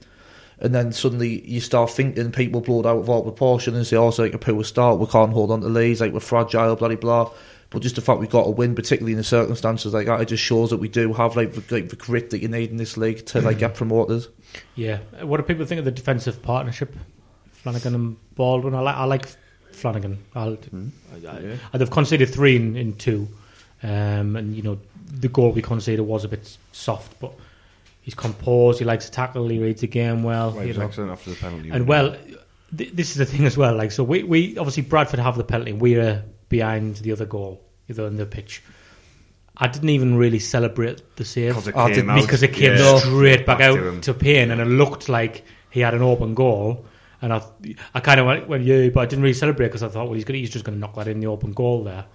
[0.59, 3.97] And then suddenly you start thinking people blow it out of all proportion and say,
[3.97, 6.77] oh, it's like a poor start, we can't hold on to leads, like we're fragile,
[6.77, 7.33] blah, blah, blah.
[7.71, 10.27] But just the fact we've got a win, particularly in the circumstances like that, it
[10.27, 12.77] just shows that we do have like the, like, the grit that you need in
[12.77, 14.27] this league to like get promoted.
[14.75, 14.99] yeah.
[15.23, 16.95] What do people think of the defensive partnership,
[17.53, 18.75] Flanagan and Baldwin?
[18.75, 19.27] I like I like
[19.71, 20.19] Flanagan.
[20.35, 20.59] I'll,
[21.29, 23.29] I, I, they've conceded three in, in two.
[23.83, 27.33] Um, and you know the goal we conceded was a bit soft, but
[28.03, 28.79] he's composed.
[28.79, 29.49] He likes to tackle.
[29.49, 30.53] He reads the game well.
[30.53, 30.87] Well, you know.
[30.87, 31.71] excellent after the penalty.
[31.71, 32.17] And well,
[32.77, 33.75] th- this is the thing as well.
[33.77, 35.73] Like, so we, we obviously Bradford have the penalty.
[35.73, 38.63] We're behind the other goal, either in the pitch.
[39.57, 42.21] I didn't even really celebrate the save Because it I came didn't- out.
[42.23, 42.99] because it came yeah.
[42.99, 44.01] straight back, Back out to him.
[44.03, 46.85] to Payne, and it looked like he had an open goal.
[47.23, 47.43] And I,
[47.95, 50.15] I kind of went, went yeah, but I didn't really celebrate because I thought, well,
[50.15, 52.07] he's gonna, he's just going to knock that in the open goal there.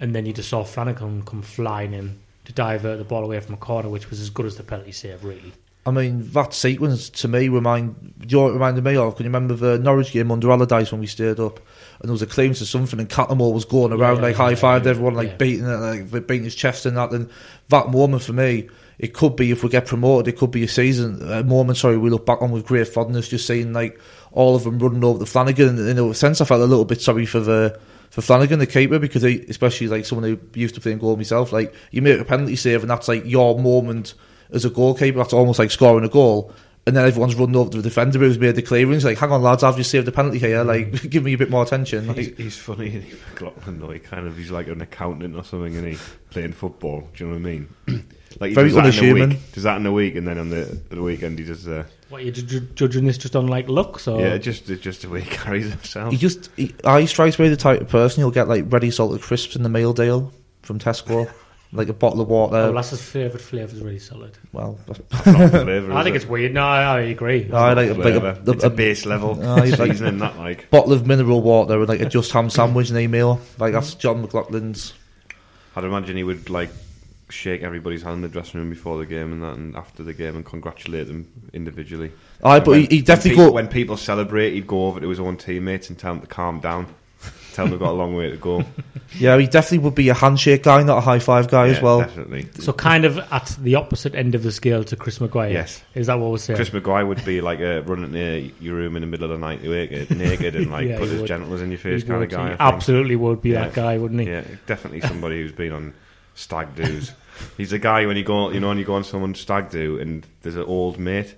[0.00, 3.54] And then you just saw Flanagan come flying in to divert the ball away from
[3.54, 5.52] a corner, which was as good as the penalty save, really.
[5.84, 9.14] I mean, that sequence to me remind do you know it reminded me of?
[9.16, 11.60] Can you remember the Norwich game under Allardyce when we stayed up
[12.00, 14.42] and there was a clearance to something and Cattermole was going around yeah, like yeah,
[14.42, 17.30] high fived yeah, everyone like beating it, like beating his chest and that and
[17.68, 20.68] that moment for me it could be if we get promoted it could be a
[20.68, 24.00] season a moment sorry we look back on with great fondness just seeing like
[24.32, 26.84] all of them running over the Flanagan and in a sense I felt a little
[26.84, 27.78] bit sorry for the
[28.10, 31.16] for Flanagan the keeper because he, especially like someone who used to play in goal
[31.16, 34.14] myself like you make a penalty save and that's like your moment
[34.50, 36.52] as a goalkeeper, that's almost like scoring a goal.
[36.88, 39.02] And then everyone's running over to the defender who's made the clearance.
[39.02, 40.62] Like, hang on, lads, I've just saved the penalty here.
[40.62, 42.04] Like, give me a bit more attention.
[42.14, 43.90] He's, Like, he's funny, isn't he, McLaughlin, though.
[43.90, 45.98] He kind of, he's like an accountant or something, isn't he?
[46.30, 47.68] Playing football, do you know what I mean?
[48.40, 49.28] like he Very does that in a unassuming.
[49.30, 51.84] week, does that in a week, and then on the, the weekend he does, uh,
[52.08, 55.22] What you ju- judging this just on like looks or yeah, just just the way
[55.22, 56.12] he carries himself.
[56.12, 59.22] he just, he, I strikes me the type of person who'll get like ready salted
[59.22, 61.28] crisps in the mail deal from Tesco,
[61.72, 62.56] like a bottle of water.
[62.56, 64.36] Oh, that's his favourite flavour is really solid.
[64.52, 64.74] well,
[65.10, 66.22] flavour, I think it?
[66.22, 66.54] it's weird.
[66.54, 67.50] No, I, I agree.
[67.52, 68.40] I like, like Flavour.
[68.46, 70.70] a, it's a a, base level Oh, he's like- seasoning, that like.
[70.70, 73.40] bottle of mineral water and like a just ham sandwich and email.
[73.58, 74.00] Like that's mm-hmm.
[74.00, 74.94] John McLaughlin's.
[75.74, 76.70] I'd imagine he would like
[77.28, 80.14] shake everybody's hand in the dressing room before the game and that, and after the
[80.14, 82.12] game, and congratulate them individually.
[82.44, 83.52] Aye, but when- he, he when definitely people, go.
[83.52, 86.60] when people celebrate, he'd go over to his own teammates and tell them to calm
[86.60, 86.86] down,
[87.56, 88.62] tell them they've got a long way to go.
[89.18, 91.82] Yeah, he definitely would be a handshake guy, not a high five guy as Yeah,
[91.84, 92.00] well.
[92.00, 92.48] definitely.
[92.58, 95.52] So kind of at the opposite end of the scale to Chris Maguire.
[95.52, 95.80] Yes.
[95.94, 96.56] Is that what we're saying?
[96.56, 99.46] Chris Maguire would be like uh, running to your room in the middle of the
[99.46, 101.28] night naked, naked and like Yeah, put he his would.
[101.28, 102.42] genitals in your He face kind of would- guy.
[102.42, 102.60] he think.
[102.60, 103.66] absolutely would be Yeah.
[103.66, 104.26] that guy, wouldn't he?
[104.26, 105.94] Yeah, definitely somebody who's been on
[106.34, 107.12] stag do's.
[107.56, 109.98] He's the guy when you go, you know, when you go on someone's stag do
[110.00, 111.36] and there's an old mate,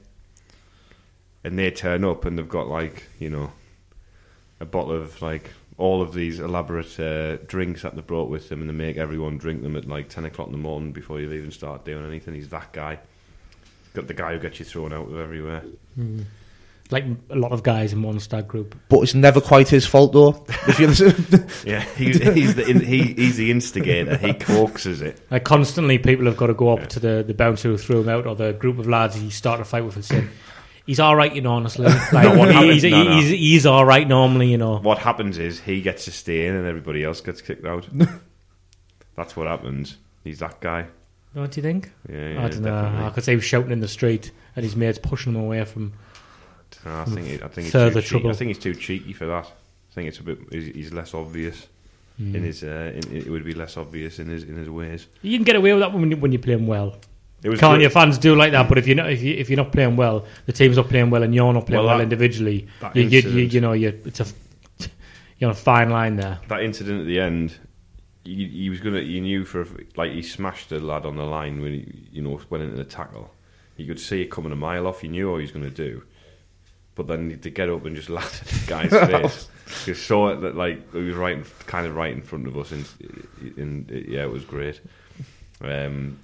[1.45, 3.53] and they turn up and they've got like you know
[4.59, 8.61] a bottle of like all of these elaborate uh, drinks that they brought with them,
[8.61, 11.33] and they make everyone drink them at like ten o'clock in the morning before you
[11.33, 12.35] even start doing anything.
[12.35, 12.99] He's that guy.
[13.95, 15.63] Got the guy who gets you thrown out of everywhere.
[16.91, 18.75] Like a lot of guys in one stag group.
[18.89, 20.45] But it's never quite his fault though.
[20.67, 24.17] If you listen, Yeah, he, he's the in, he, he's the instigator.
[24.17, 25.21] He coaxes it.
[25.31, 28.09] Like constantly, people have got to go up to the, the bouncer who threw him
[28.09, 30.25] out, or the group of lads he started a fight with, and say,
[30.89, 31.53] "He's all right, you know.
[31.53, 33.17] Honestly, like what happens- he's, no, no.
[33.21, 36.57] he's, he's all right normally, you know." What happens is he gets to stay in
[36.57, 37.87] and everybody else gets kicked out.
[39.17, 39.97] That's what happens.
[40.25, 40.87] He's that guy.
[41.35, 41.93] What do you think?
[42.09, 42.71] Yeah, yeah I don't know.
[42.83, 43.07] definitely.
[43.07, 45.65] I could say he was shouting in the street, and his mates pushing him away
[45.65, 45.93] from.
[46.85, 48.09] No, I think he, I think he's Further too cheeky.
[48.09, 48.31] trouble.
[48.31, 49.45] I think he's too cheeky for that.
[49.47, 50.39] I think it's a bit.
[50.51, 51.67] He's, he's less obvious
[52.19, 52.35] Hmm.
[52.35, 52.65] in his.
[52.65, 55.07] Uh, in, it would be less obvious in his in his ways.
[55.23, 56.97] You can get away with that when you, when you're playing well.
[57.43, 58.69] It was Can't your fans do like that?
[58.69, 61.11] But if you're not, if, you, if you're not playing well, the team's not playing
[61.11, 63.61] well, and you're not playing Well, well, that- individually, that you, you, you, incident- you
[63.61, 64.27] know, you it's a
[65.39, 66.41] you're on a fine line there.
[66.49, 67.55] that incident at the end.
[68.25, 69.01] He, he was gonna.
[69.01, 72.41] You knew for like he smashed the lad on the line when he you know
[72.51, 73.31] went into the tackle.
[73.77, 75.05] You could see it coming a mile off.
[75.05, 76.03] You knew what he was going to do,
[76.97, 78.91] but then to get up and just laugh at the guy's
[79.71, 79.87] face.
[79.87, 82.59] You saw it that like he was right, in, kind of right in front of
[82.59, 82.85] us, and,
[83.57, 84.81] and yeah, it was great.
[85.63, 86.19] Um,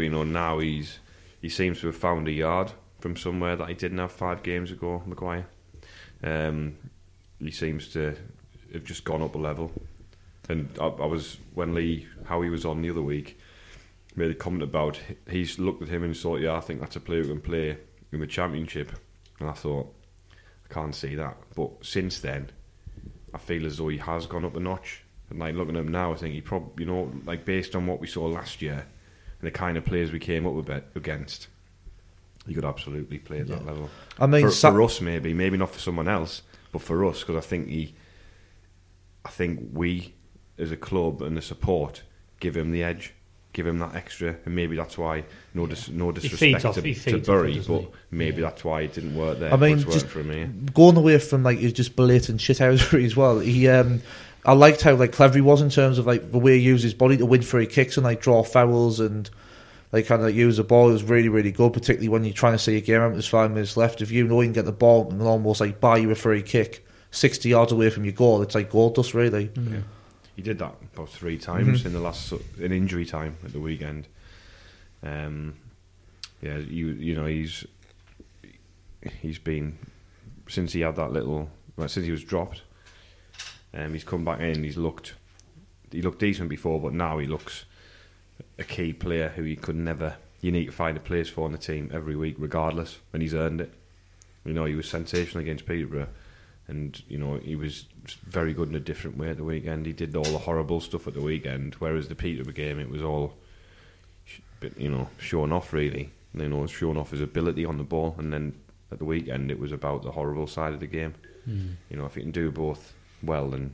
[0.00, 0.98] but you know now he's
[1.42, 4.70] he seems to have found a yard from somewhere that he didn't have five games
[4.70, 5.02] ago.
[5.04, 5.46] Maguire.
[6.24, 6.78] Um,
[7.38, 8.16] he seems to
[8.72, 9.70] have just gone up a level.
[10.48, 13.38] And I, I was when Lee Howey was on the other week
[14.16, 17.00] made a comment about he's looked at him and thought, yeah, I think that's a
[17.00, 17.76] player who can play
[18.10, 18.92] in the championship.
[19.38, 19.94] And I thought,
[20.32, 21.36] I can't see that.
[21.54, 22.52] But since then,
[23.34, 25.04] I feel as though he has gone up a notch.
[25.28, 27.86] And like looking at him now, I think he probably, you know, like based on
[27.86, 28.86] what we saw last year
[29.40, 31.48] and the kind of players we came up with against,
[32.46, 33.88] he could absolutely play at that level.
[34.18, 37.20] I mean, for, Sa- for us, maybe, maybe not for someone else, but for us,
[37.20, 37.94] because I think he,
[39.24, 40.14] I think we,
[40.58, 42.02] as a club and the support,
[42.38, 43.14] give him the edge,
[43.52, 45.24] give him that extra, and maybe that's why
[45.54, 47.88] no dis, no disrespect off- to, to feeds off Bury, but he?
[48.10, 48.48] maybe Yeah.
[48.50, 49.52] that's why it didn't work there.
[49.52, 50.44] I mean, just- for me.
[50.74, 53.40] going away from like his just blatant shithousery as well.
[53.40, 54.02] He, um,
[54.44, 56.82] I liked how like clever he was in terms of like the way he used
[56.84, 59.28] his body to win free kicks and like draw fouls and
[59.92, 60.88] like kind of like, use the ball.
[60.88, 63.12] It was really really good, particularly when you're trying to see a game out.
[63.12, 64.00] There's five minutes left.
[64.00, 66.42] If you know you can get the ball and almost like buy you a free
[66.42, 69.50] kick sixty yards away from your goal, it's like goal dust really.
[69.56, 69.84] You
[70.36, 73.60] he did that about three times in the last so- in injury time at the
[73.60, 74.08] weekend.
[75.02, 75.54] Um,
[76.40, 77.66] yeah, you you know he's
[79.20, 79.78] he's been
[80.48, 82.62] since he had that little well, since he was dropped.
[83.72, 84.64] Um, he's come back in.
[84.64, 85.14] He's looked
[85.90, 87.64] he looked decent before, but now he looks
[88.58, 90.16] a key player who you could never.
[90.40, 93.34] You need to find a place for on the team every week, regardless, and he's
[93.34, 93.72] earned it.
[94.44, 96.08] You know, he was sensational against Peterborough,
[96.66, 97.86] and you know he was
[98.24, 99.86] very good in a different way at the weekend.
[99.86, 103.02] He did all the horrible stuff at the weekend, whereas the Peterborough game it was
[103.02, 103.34] all,
[104.76, 106.12] you know, showing off really.
[106.32, 108.54] You know, showing off his ability on the ball, and then
[108.92, 111.14] at the weekend it was about the horrible side of the game.
[111.90, 113.72] You know, if you can do both well, then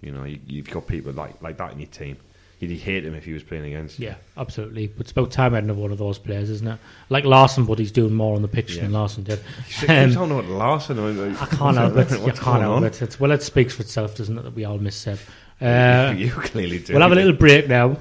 [0.00, 2.16] you know you, you've got people like like that in your team.
[2.60, 3.98] You'd hate him if he was playing against.
[3.98, 4.08] you.
[4.08, 4.88] Yeah, absolutely.
[4.88, 6.78] But it's about time I had another one of those players, isn't it?
[7.08, 9.40] Like Larsson, but he's doing more on the pitch than Larsson did.
[9.88, 10.98] Um, talking about Larsson.
[10.98, 12.10] I, mean, I can't help it.
[12.26, 13.00] You can't help it.
[13.00, 15.18] It's, well, it speaks for itself, doesn't it, that we all miss Seb.
[15.62, 16.94] Uh, you clearly do.
[16.94, 17.94] we'll have a little break now.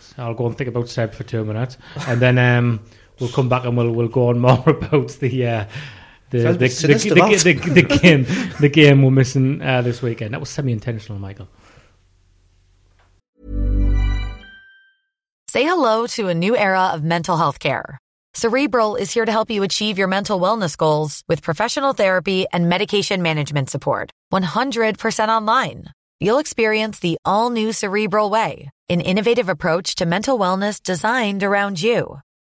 [0.00, 2.80] So I'll go and think about Seb for two minutes, and then um,
[3.18, 5.46] we'll come back and we'll we'll go on more about the.
[5.46, 5.64] Uh,
[6.30, 8.26] the, the, the, the, the, the game
[8.60, 10.32] the game we're missing uh, this weekend.
[10.32, 11.48] That was semi-intentional, Michael.
[15.48, 17.98] Say hello to a new era of mental health care.
[18.34, 22.68] Cerebral is here to help you achieve your mental wellness goals with professional therapy and
[22.68, 24.12] medication management support.
[24.32, 25.86] 100% online.
[26.20, 31.82] You'll experience the all new Cerebral Way, an innovative approach to mental wellness designed around
[31.82, 32.20] you.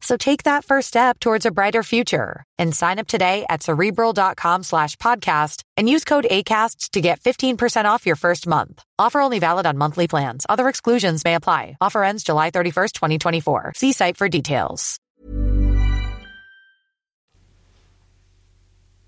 [0.00, 4.62] So take that first step towards a brighter future and sign up today at cerebral.com
[4.62, 8.82] slash podcast and use code ACAST to get 15% off your first month.
[8.98, 10.44] Offer only valid on monthly plans.
[10.48, 11.76] Other exclusions may apply.
[11.80, 13.72] Offer ends July 31st, 2024.
[13.76, 15.00] See site for details.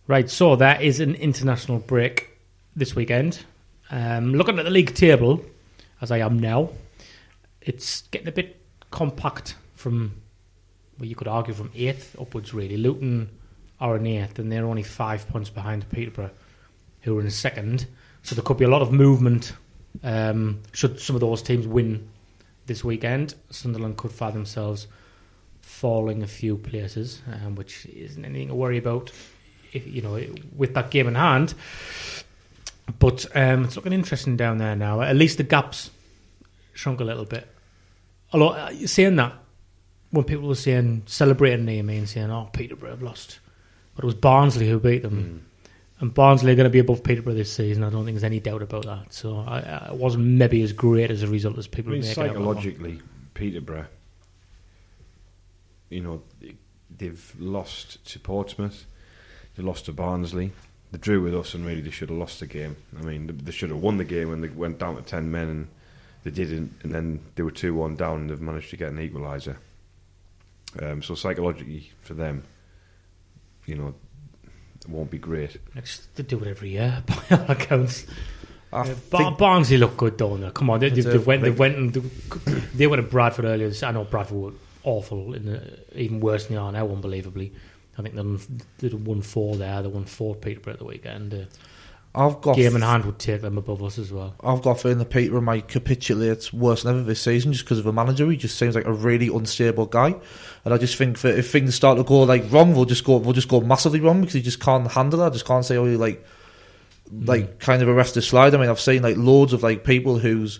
[0.09, 2.31] Right, so that is an international break
[2.77, 3.45] this weekend.
[3.91, 5.45] Um, looking at the league table,
[6.01, 6.71] as I am now,
[7.61, 8.57] it's getting a bit
[8.93, 10.23] compact from,
[10.99, 12.77] well, you could argue from eighth upwards, really.
[12.77, 13.31] Luton
[13.81, 16.31] are in eighth, and they're only five points behind Peterborough,
[17.03, 17.87] who are in second.
[18.23, 19.53] So there could be a lot of movement
[20.03, 22.09] um, should some of those teams win
[22.67, 23.35] this weekend.
[23.51, 24.87] Sunderland could find themselves
[25.61, 29.11] falling a few places, um, which isn't anything to worry about
[29.73, 30.21] if, you know,
[30.57, 31.55] with that game in hand.
[32.99, 35.01] But um, it's looking interesting down there now.
[35.01, 35.91] At least the gaps
[36.73, 37.49] shrunk a little bit.
[38.33, 39.35] Although saying that,
[40.11, 43.41] when people were saying celebrating near me and saying, "Oh, Peterborough have lost,"
[43.95, 45.39] but it was Barnsley who beat them, hmm.
[46.01, 47.83] and Barnsley are going to be above Peterborough this season.
[47.83, 49.13] I don't think there's any doubt about that.
[49.13, 52.03] So I, I it wasn't maybe as great as a result as I people mean,
[52.03, 53.01] make psychologically,
[53.35, 53.87] Peterborough,
[55.91, 56.23] you know,
[56.97, 58.87] they've lost to Portsmouth,
[59.57, 60.53] they lost to Barnsley,
[60.93, 62.77] they drew with us, and really they should have lost the game.
[62.99, 65.31] I mean, they- they should have won the game when they went down to 10
[65.31, 65.69] men, and
[66.25, 68.99] they didn't, and then they were 2 1 down, and they've managed to get an
[68.99, 69.57] equaliser.
[70.83, 72.43] Um, so, psychologically, for them,
[73.67, 73.95] you know,
[74.81, 75.57] it won't be great.
[75.75, 78.07] Next, they do it every year by all accounts.
[78.73, 80.51] I Uh, Bar- Barnsley look good, don't they?
[80.51, 82.01] Come on, they, they, a they went, they big- went, and they,
[82.75, 83.73] they went to Bradford earlier.
[83.83, 87.53] I know Bradford were awful, in the, even worse than they are now, unbelievably.
[87.99, 88.41] I think they won,
[88.79, 89.81] they won four there.
[89.83, 91.33] They won four at Peterborough at the weekend.
[91.33, 91.45] Uh,
[92.17, 94.35] I've got game in hand would take them above us as well.
[94.43, 97.79] I've got a feeling that Peter might capitulate worse than ever this season just because
[97.79, 98.31] of the manager.
[98.31, 100.15] He just seems like a really unstable guy,
[100.65, 103.19] and I just think that if things start to go like wrong, we'll just go
[103.19, 105.27] we'll just go massively wrong because he just can't handle it.
[105.27, 106.25] I just can't say oh he like
[107.13, 107.29] mm.
[107.29, 108.55] like kind of arrest the slide.
[108.55, 110.59] I mean, I've seen like loads of like people who's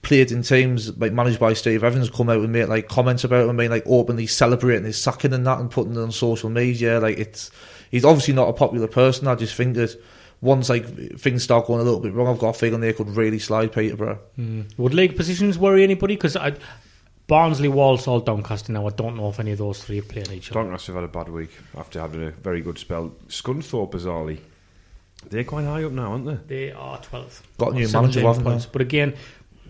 [0.00, 3.42] played in teams like managed by Steve Evans come out and make like comments about
[3.42, 6.48] him and being like openly celebrating his sacking and that and putting it on social
[6.48, 6.98] media.
[6.98, 7.50] Like it's
[7.90, 9.28] he's obviously not a popular person.
[9.28, 10.00] I just think that
[10.40, 10.86] once like
[11.18, 13.72] things start going a little bit wrong, I've got a feeling they could really slide
[13.72, 14.18] Peterborough.
[14.36, 14.62] Hmm.
[14.76, 16.14] Would league positions worry anybody?
[16.16, 16.54] Because I.
[17.26, 18.72] Barnsley, Walsall, Doncaster.
[18.72, 20.62] Now I don't know if any of those three are playing each other.
[20.62, 23.12] Doncaster have had a bad week after having a very good spell.
[23.28, 24.38] Scunthorpe, bizarrely,
[25.28, 26.68] they're quite high up now, aren't they?
[26.68, 27.42] They are 12th.
[27.58, 28.64] Got a new Or manager, 17 haven't points.
[28.64, 28.70] they?
[28.72, 29.14] But again,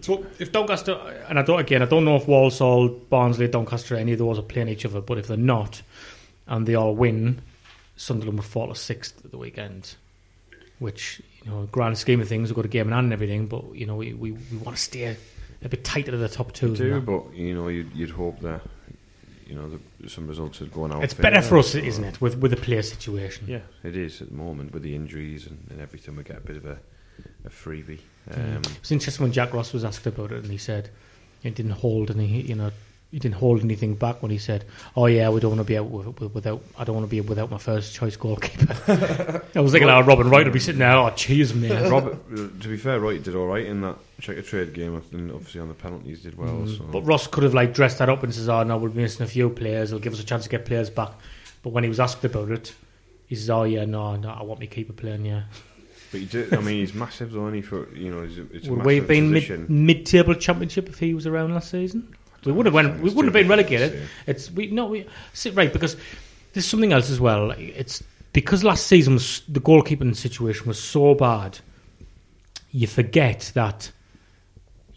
[0.02, 0.92] so if Doncaster,
[1.28, 4.42] and I don't, again, I don't know if Walsall, Barnsley, Doncaster, any of those are
[4.42, 5.82] playing each other, but if they're not,
[6.46, 7.40] and they all win,
[7.96, 9.96] Sunderland would fall to sixth at the weekend.
[10.78, 13.46] Which, you know, grand scheme of things, we've got a game in hand and everything,
[13.46, 15.16] but, you know, we, we, we want to stay
[15.62, 16.68] a bit tighter to the top two.
[16.68, 18.60] They do, but you know, you'd, you'd hope that
[19.46, 21.02] you know the, some results are going out.
[21.02, 23.46] It's favour, better for us, so- isn't it, with with the player situation?
[23.48, 26.16] Yeah, it is at the moment with the injuries and, and everything.
[26.16, 26.78] We get a bit of a,
[27.44, 28.00] a freebie.
[28.30, 28.56] Mm.
[28.56, 30.90] Um, It was interesting when Jack Ross was asked about it, and he said
[31.42, 32.70] it didn't hold any, you know,
[33.10, 35.78] he didn't hold anything back when he said, "Oh yeah, we don't want to be
[35.78, 36.62] out with, with, without.
[36.76, 40.28] I don't want to be without my first choice goalkeeper." I was thinking, "Oh, Robbin
[40.28, 40.94] Ruiter would be sitting there.
[40.94, 44.74] Oh, cheers, mate." Robert, uh, to be fair, Ruiter did all right in that Checkatrade
[44.74, 46.66] game, and obviously on the penalties did well.
[46.66, 46.82] So.
[46.82, 46.92] Mm.
[46.92, 49.28] But Ross could have like dressed that up and says, "Oh no, we're missing a
[49.28, 49.90] few players.
[49.90, 51.12] It'll give us a chance to get players back."
[51.62, 52.74] But when he was asked about it,
[53.26, 55.24] he says, "Oh yeah, no, no, I want me keeper playing.
[55.24, 55.44] Yeah,
[56.10, 56.52] But he did.
[56.52, 58.96] I mean, he's massive, though, only for you know, it's a, it's a would we
[58.96, 62.14] have been mid mid table championship if he was around last season?
[62.44, 63.00] We would have went.
[63.00, 64.08] We wouldn't have been relegated.
[64.26, 65.96] It's we no we see, right because
[66.52, 67.50] there's something else as well.
[67.52, 71.58] It's because last season was, the goalkeeping situation was so bad.
[72.70, 73.90] You forget that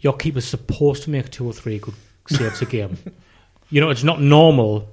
[0.00, 1.94] your keeper's supposed to make two or three good
[2.28, 2.98] saves a game.
[3.70, 4.86] You know, it's not normal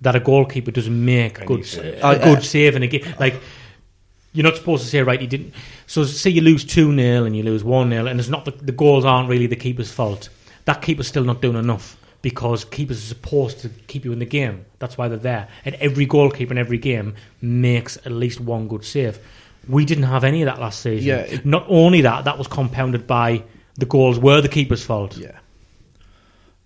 [0.00, 2.02] that a goalkeeper doesn't make a good save.
[2.02, 3.14] a good save in a game.
[3.20, 3.40] Like
[4.32, 5.20] you're not supposed to say right.
[5.20, 5.54] He didn't.
[5.86, 8.50] So say you lose two 0 and you lose one 0 and it's not the,
[8.50, 10.30] the goals aren't really the keeper's fault.
[10.66, 14.24] That keeper's still not doing enough because keepers are supposed to keep you in the
[14.26, 14.64] game.
[14.78, 15.48] That's why they're there.
[15.64, 19.18] And every goalkeeper in every game makes at least one good save.
[19.68, 21.06] We didn't have any of that last season.
[21.06, 23.42] Yeah, it- not only that, that was compounded by
[23.76, 25.16] the goals were the keeper's fault.
[25.18, 25.38] Yeah.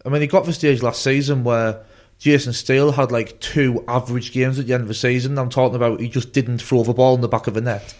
[0.05, 1.81] I mean, he got to the stage last season where
[2.19, 5.39] Jason Steele had like two average games at the end of the season.
[5.39, 7.95] I'm talking about he just didn't throw the ball in the back of the net.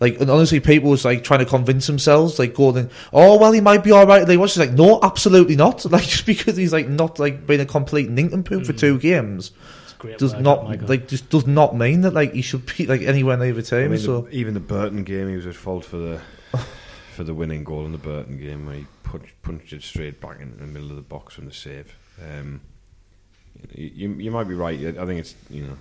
[0.00, 3.60] Like, and honestly, people was like trying to convince themselves, like going, "Oh, well, he
[3.60, 6.72] might be all right." They was just like, "No, absolutely not." Like, just because he's
[6.72, 9.52] like not like being a complete nincompoop for two games
[9.84, 10.88] It's a great does not Michael.
[10.88, 13.82] like just does not mean that like he should be like anywhere near the I
[13.82, 13.90] team.
[13.92, 16.20] mean, so the, even the Burton game, he was at fault for the
[17.14, 20.40] for the winning goal in the Burton game, where he punched, punched it straight back
[20.40, 21.94] into the middle of the box from the save.
[22.20, 22.60] Um,
[23.74, 24.78] you, you you might be right.
[24.98, 25.76] I think it's you know.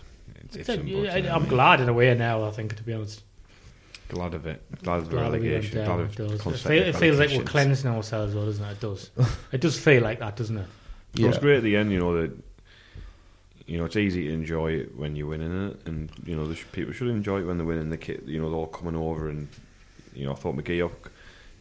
[0.46, 2.44] It's, it's It's a- some yeah, buts, I- I'm glad in a way now.
[2.46, 3.24] I think to be honest,
[4.10, 4.62] glad of it.
[4.84, 5.86] Glad of the glad that we went relegation.
[5.86, 6.32] Glad It, of.
[6.32, 8.72] It, feel, it feels like we're cleansing ourselves, though, doesn't it?
[8.74, 9.10] It does.
[9.52, 10.68] it does feel like that, doesn't it?
[11.18, 12.32] It was great at the end, you know, that
[13.68, 16.56] you know, it's easy to enjoy it when you're winning it, and you know, the
[16.56, 17.90] sh- people should enjoy it when they're winning.
[17.90, 19.48] The kit, you know, they're all coming over, and
[20.14, 20.92] you know, I thought McGeouch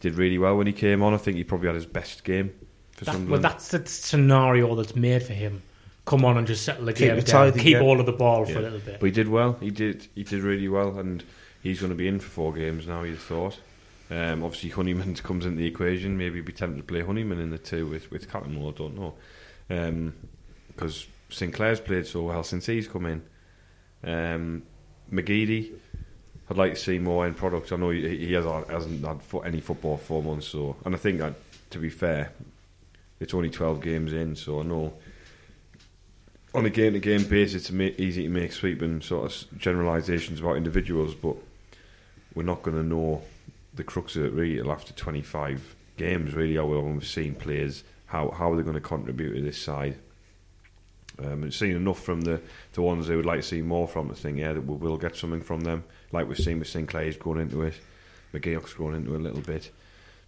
[0.01, 1.13] did really well when he came on.
[1.13, 2.51] I think he probably had his best game
[2.93, 5.61] for That, well, that's the scenario that's made for him.
[6.05, 7.53] Come on and just settle the Keep game it down.
[7.53, 7.81] Keep yeah.
[7.81, 8.99] all of the ball for a little bit.
[8.99, 9.53] But he did well.
[9.59, 10.07] He did.
[10.15, 11.23] He did really well, and
[11.61, 13.03] he's going to be in for four games now.
[13.03, 13.59] You'd thought.
[14.09, 16.17] Um, obviously, Honeyman comes into the equation.
[16.17, 18.73] Maybe he'd be tempted to play Honeyman in the two with with Cattermole.
[18.73, 20.13] I don't know,
[20.67, 23.21] because Sinclair's played so well since he's come in.
[24.03, 24.63] Um,
[25.11, 25.71] McGeady,
[26.49, 27.71] I'd like to see more end products.
[27.71, 30.95] I know he, he has, hasn't had fo- any football for four months, so and
[30.95, 31.35] I think that
[31.69, 32.31] to be fair,
[33.19, 34.93] it's only twelve games in, so I know
[36.53, 40.39] on a game to game basis, it's ma- easy to make sweeping sort of generalisations
[40.39, 41.35] about individuals, but
[42.35, 43.21] we're not going to know
[43.73, 48.29] the crux of it really till after 25 games, really, how we've seen players, how,
[48.31, 49.97] how are they going to contribute to this side.
[51.19, 52.41] Um, and seen enough from the,
[52.73, 54.97] the ones they would like to see more from to think, yeah, that we will
[54.97, 55.83] get something from them.
[56.11, 57.75] Like we've seen with Sinclair's going into it,
[58.33, 59.71] McGeouch's going into it a little bit.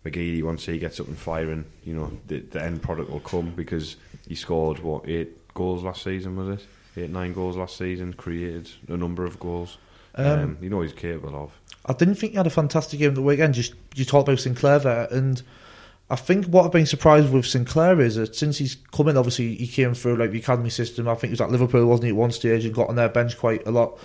[0.05, 3.51] McGeady, once he gets up and firing, you know, the, the end product will come
[3.51, 3.95] because
[4.27, 6.65] he scored, what, eight goals last season, was it?
[6.95, 9.77] Eight, nine goals last season, created a number of goals.
[10.15, 11.51] Um, Um, you know he's capable of.
[11.85, 13.55] I didn't think he had a fantastic game the weekend.
[13.55, 15.41] Just you talked about Sinclair there, and
[16.09, 19.55] I think what I've been surprised with Sinclair is that since he's come in, obviously
[19.55, 21.07] he came through like the academy system.
[21.07, 23.09] I think he was at Liverpool, wasn't he, at one stage, and got on their
[23.09, 23.97] bench quite a lot.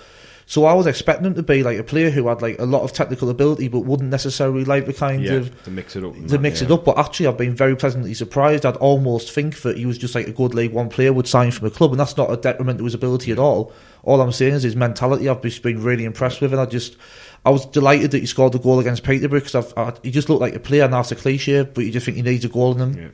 [0.50, 2.80] So I was expecting him to be like a player who had like a lot
[2.80, 6.14] of technical ability, but wouldn't necessarily like the kind Yeah, of to mix it up.
[6.14, 6.86] to that, mix it up.
[6.86, 8.64] But actually, I've been very pleasantly surprised.
[8.64, 11.50] I'd almost think that he was just like a good League One player would sign
[11.50, 13.74] from a club, and that's not a detriment to his ability at all.
[14.04, 15.28] All I'm saying is his mentality.
[15.28, 16.96] I've just been really impressed with, and I just.
[17.44, 20.30] I was delighted that he scored the goal against Peterborough because I've, I, he just
[20.30, 22.48] looked like a player, and that's a cliche, but you just think he needs a
[22.48, 22.96] goal in him.
[22.98, 23.08] Yeah.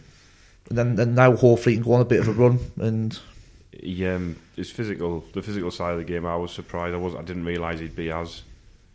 [0.69, 2.61] And then and now hopefully he can go on a bit of a run.
[2.81, 3.19] And
[3.85, 6.95] He, um, his physical, the physical side of the game, I was surprised.
[6.95, 8.43] I was, I didn't realise he'd be as,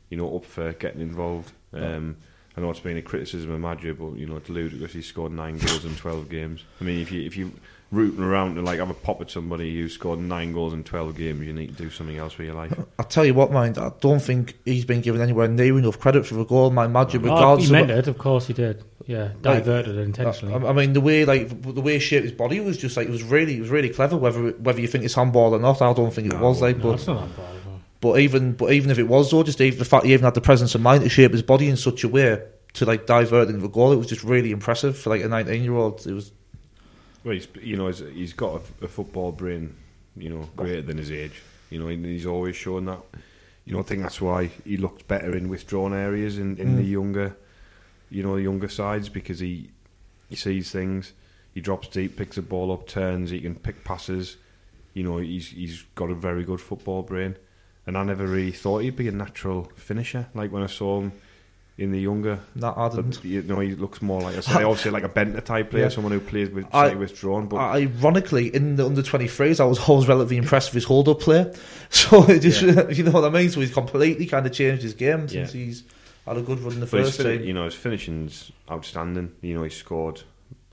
[0.10, 1.52] you know, up for getting involved.
[1.72, 2.18] Um,
[2.60, 4.92] I know it's been a criticism of Maja, but you know, it's ludicrous.
[4.92, 6.66] He scored nine goals in twelve games.
[6.82, 7.54] I mean, if you if you
[7.92, 11.16] rooting around and like have a pop at somebody who scored nine goals in twelve
[11.16, 12.78] games, you need to do something else with your life.
[13.00, 16.26] I tell you what, mind, I don't think he's been given anywhere near enough credit
[16.26, 16.70] for the goal.
[16.70, 18.84] My Maja, Oh, regardless he of meant it, of course he did.
[19.08, 20.54] Yeah, diverted it intentionally.
[20.54, 23.08] I, I mean, the way like the way he shaped his body was just like
[23.08, 24.18] it was really, it was really clever.
[24.18, 26.78] Whether whether you think it's handball or not, I don't think it No, was like.
[26.78, 27.08] no, but
[28.02, 28.12] it's not that bad.
[28.12, 28.12] no.
[28.14, 30.34] but even but even if it was though, just even the fact he even had
[30.36, 32.42] the presence of mind to shape his body in such a way
[32.74, 35.64] to like divert into the goal, it was just really impressive for like a nineteen
[35.64, 36.06] year old.
[36.06, 36.32] It was
[37.24, 39.76] Well, he's you know he's, he's got a, a football brain
[40.18, 41.42] you know, greater than his age.
[41.70, 43.00] You know, and he's always shown that.
[43.66, 46.82] You know, I think that's why he looked better in withdrawn areas in, in the
[46.84, 46.90] Mm.
[46.92, 47.38] younger,
[48.10, 49.70] you know, the younger sides because he
[50.30, 51.14] he sees things.
[51.54, 53.30] He drops deep, picks the ball up, turns.
[53.30, 54.38] He can pick passes.
[54.94, 57.36] You know, he's he's got a very good football brain.
[57.90, 60.28] And I never really thought he'd be a natural finisher.
[60.36, 61.12] Like when I saw him
[61.76, 63.24] in the younger, That I didn't.
[63.26, 65.90] you know, he looks more like I obviously like a Benter type player, Yeah.
[65.90, 67.48] someone who plays with I- withdrawn.
[67.48, 71.20] But Ironically, in the under 23s, I was always relatively impressed with his hold up
[71.22, 71.52] play.
[71.90, 72.62] So, it just,
[72.96, 73.50] you know what I mean?
[73.50, 75.62] So, he's completely kind of changed his game since Yeah.
[75.66, 75.84] he's
[76.28, 79.32] had a good run in the But first fin- you know, his finishing's outstanding.
[79.42, 80.22] You know, he scored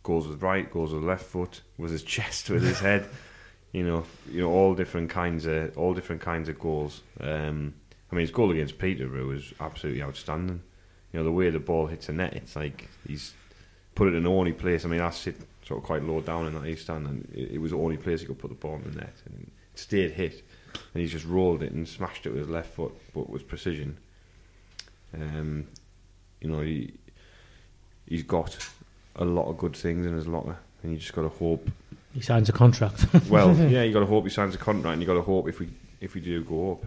[0.03, 3.07] goals with right, goals with left foot, with his chest, with his head.
[3.77, 7.03] You know, you know, all different kinds of all different kinds of goals.
[7.21, 7.75] Um,
[8.11, 10.63] I mean, his goal against Peterborough was absolutely outstanding.
[11.13, 13.35] You know, the way the ball hits the net, it's like he's
[13.95, 14.87] put it in the only place.
[14.87, 17.51] I mean, I sit sort of quite low down in that east stand, and it,
[17.51, 19.79] it was the only place he could put the ball in the net, and it
[19.79, 20.43] stayed hit,
[20.95, 23.99] and he's just rolled it and smashed it with his left foot, but with precision.
[25.13, 25.67] Um,
[26.41, 26.95] you know, he
[28.09, 28.57] he's got
[29.17, 31.69] a lot of good things in his locker, and you just got to hope.
[32.17, 33.05] He signs a contract.
[33.29, 35.49] Well, yeah, you got to hope he signs a contract, and you got to hope
[35.51, 35.69] if we
[36.01, 36.87] if we do go up,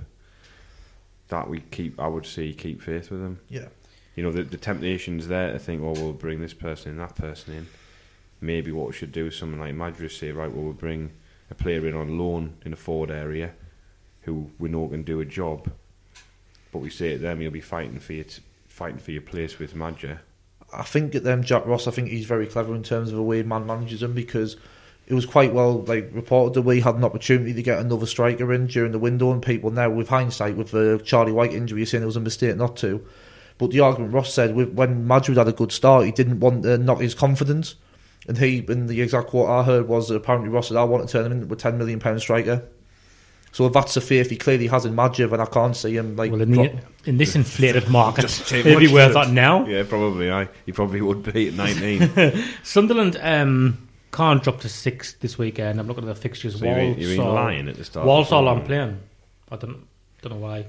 [1.27, 1.99] that we keep.
[1.99, 3.39] I would say keep faith with him.
[3.47, 3.67] Yeah.
[4.15, 7.15] You know, the, the temptation's there to think, oh, we'll bring this person in, that
[7.15, 7.67] person in.
[8.41, 11.11] Maybe what we should do is something like Madras say, right, well, we'll bring
[11.51, 13.51] a player in on loan in the forward area
[14.21, 15.71] who we know can do a job.
[16.71, 19.59] But we say to them, you'll be fighting for your, t- fighting for your place
[19.59, 20.21] with Maja.
[20.73, 21.87] I think at them Jack Ross.
[21.87, 24.57] I think he's very clever in terms of the way man manages them because
[25.09, 28.53] it was quite well like reported that we had an opportunity to get another striker
[28.53, 31.85] in during the window, and people now with hindsight with the Charlie Wyke injury, are
[31.85, 33.05] saying it was a mistake not to.
[33.57, 36.63] But the argument Ross said with, when Maja had a good start, he didn't want
[36.63, 37.75] to knock his confidence,
[38.27, 41.07] and he and the exact quote I heard was that apparently Ross said, "I want
[41.07, 42.63] to turn him into a ten million pound striker."
[43.51, 46.15] So if that's the faith he clearly has in Maja, and I can't see him
[46.15, 46.31] like.
[46.31, 49.65] well, in, the, in this inflated market, Too it'd be worth that now.
[49.65, 50.29] Yeah, probably.
[50.31, 52.43] I he probably would be at 19.
[52.63, 55.79] Sunderland um, can't drop to sixth this weekend.
[55.79, 56.59] I'm looking at the fixtures.
[56.59, 58.99] So you mean- you mean lying at the start Walsall aren't playing.
[59.51, 59.85] I don't
[60.21, 60.65] don't know why.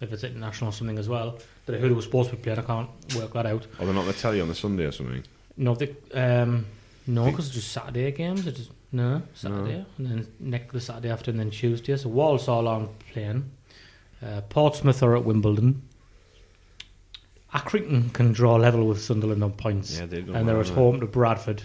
[0.00, 1.38] If it's international or something as well.
[1.66, 2.58] But I heard it was supposed to be playing.
[2.58, 3.66] I can't work that out.
[3.78, 5.22] Or they're not going to tell you on the Sunday or something.
[5.56, 6.66] No, the, um,
[7.06, 8.46] no, because it's just Saturday games.
[8.46, 11.96] It's just, no, Saturday, and then next the Saturday after, and then Tuesday.
[11.96, 13.50] So Walsall aren't playing.
[14.22, 15.82] Uh, Portsmouth are at Wimbledon.
[17.54, 21.06] Accrington can draw level with Sunderland on points, Yeah, and they're well, at home to
[21.06, 21.62] Bradford,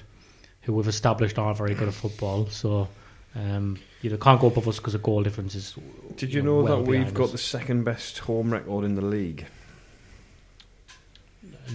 [0.69, 2.45] who we've established aren't very good at football.
[2.47, 2.87] So
[3.35, 5.75] um, you know, can't go above us because of goal differences.
[6.15, 7.31] Did you know well that we've got us.
[7.31, 9.47] the second best home record in the league?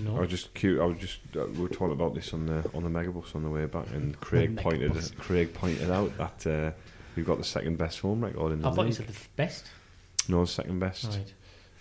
[0.07, 0.81] I was just cute.
[0.81, 3.43] I was just uh, we were talking about this on the on the megabus on
[3.43, 4.93] the way back, and Craig pointed.
[5.19, 6.71] Craig pointed out that uh,
[7.17, 8.73] we've got the second best home record in the league.
[8.73, 9.67] I thought you said the best.
[10.29, 11.19] No, second best.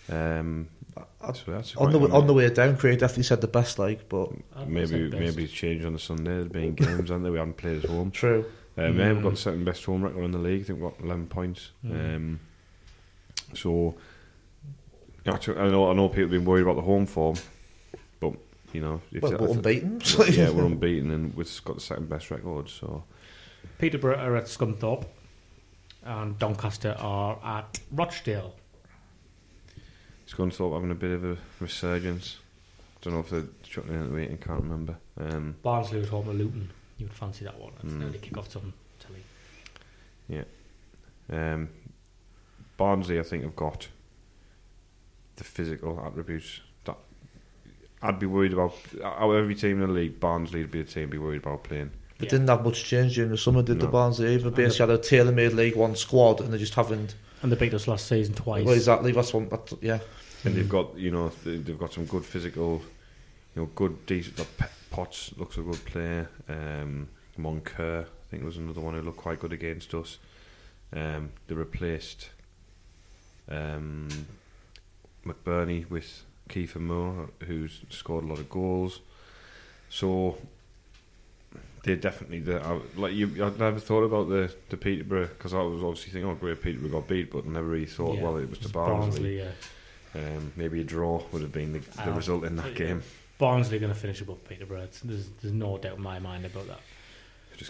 [0.08, 0.38] Right.
[0.38, 1.04] Um, I-
[1.46, 4.08] that's on the quite way- on the way down, Craig definitely said the best like,
[4.08, 6.32] but I thought you maybe maybe it's changed on the Sunday.
[6.34, 7.32] There's been games, aren't there?
[7.32, 8.10] We haven't played at home.
[8.10, 8.44] true.
[8.76, 9.22] Um, Yeah, we've Mm.
[9.22, 10.62] got the second best home record in the league.
[10.62, 11.70] I think we've got 11 points.
[11.86, 12.16] Mm.
[12.16, 12.40] Um,
[13.54, 13.94] so,
[15.26, 17.36] actually, I know I know people have been worried about the home form,
[18.20, 18.32] but
[18.72, 20.00] you know, if Well, we're unbeaten.
[20.30, 22.68] yeah, we're unbeaten and we've got the second best record.
[22.68, 23.04] So,
[23.78, 25.06] Peterborough are at Scunthorpe,
[26.04, 28.54] and Doncaster are at Rochdale.
[30.28, 32.38] Scunthorpe having a bit of a resurgence.
[33.02, 34.96] Don't know if they're chucking in at the waiting, can't remember.
[35.18, 36.70] Um, Barnsley at home to Luton.
[36.98, 37.72] You would fancy that one.
[37.82, 37.96] It's Mm.
[37.96, 40.44] an early kick off on telly.
[41.30, 41.68] um,
[42.76, 43.88] Barnsley, I think, have got
[45.36, 46.96] the physical attributes that
[48.02, 48.74] I'd be worried about.
[49.02, 51.42] Out of every team in the league, Barnsley would be the team I'd be worried
[51.42, 51.90] about playing.
[52.18, 52.30] They Yeah.
[52.30, 53.90] didn't have much change during the summer, did the No.
[53.92, 54.50] Barnsley either?
[54.50, 57.14] Basically, had a tailor-made League One squad, and they just haven't.
[57.42, 58.64] And they beat us last season twice.
[58.64, 59.12] Well, exactly.
[59.12, 59.48] That's one.
[59.48, 59.98] That's, yeah,
[60.44, 62.82] And they've got, you know, they- they've got some good physical,
[63.54, 64.38] you know, good decent.
[64.38, 64.48] like,
[64.90, 66.30] Potts looks a good player.
[66.48, 67.08] Um,
[67.38, 70.18] Moncur, I think, was another one who looked quite good against us.
[70.92, 72.28] Um, they replaced
[73.48, 74.08] um,
[75.26, 79.00] McBurnie with Kieffer Moore, who's scored a lot of goals.
[79.90, 80.38] So
[81.84, 83.26] they're definitely the I, like you.
[83.44, 87.00] I'd never thought about the the Peterborough because I was obviously thinking, oh, great, Peterborough
[87.00, 89.38] got beat, but never really thought, Yeah, well, it was the it's Barnsley.
[89.38, 89.50] yeah.
[90.14, 92.86] Um, maybe a draw would have been the, the Uh, result in that yeah.
[92.86, 93.02] game.
[93.36, 94.82] Barnsley going to finish above Peterborough.
[94.84, 96.78] It's- There's, there's no doubt in my mind about that.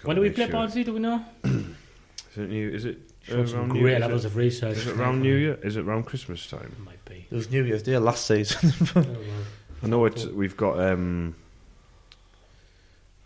[0.03, 0.53] When do we play sure.
[0.53, 0.85] Barnsley?
[0.85, 1.24] Do we know?
[1.45, 2.68] Is it new?
[2.70, 2.99] Is it
[3.30, 4.01] uh, some around New great Year?
[4.01, 4.76] levels Is it, of research.
[4.76, 5.59] is it around New Year?
[5.62, 6.74] Is it around Christmas time?
[6.85, 7.26] Might be.
[7.30, 8.72] it was New Year's Day last season.
[8.97, 9.16] Oh, well.
[9.82, 11.35] I know it's we've got um,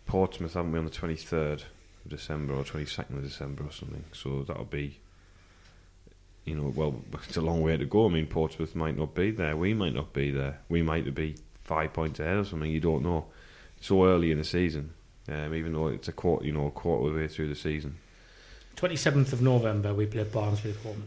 [0.09, 1.63] Portsmouth, haven't we, on the twenty third
[2.03, 4.03] of December or twenty second of December or something.
[4.11, 4.99] So that'll be
[6.45, 6.95] you know, well,
[7.27, 8.07] it's a long way to go.
[8.07, 9.55] I mean, Portsmouth might not be there.
[9.55, 10.59] We might not be there.
[10.67, 12.71] We might be five points ahead or something.
[12.71, 13.27] You don't know.
[13.77, 14.93] It's so early in the season,
[15.27, 17.55] um, even though it's a quarter, you know, a quarter of the way through the
[17.55, 17.97] season.
[18.77, 21.03] 27th of November, we play Barnsley at home.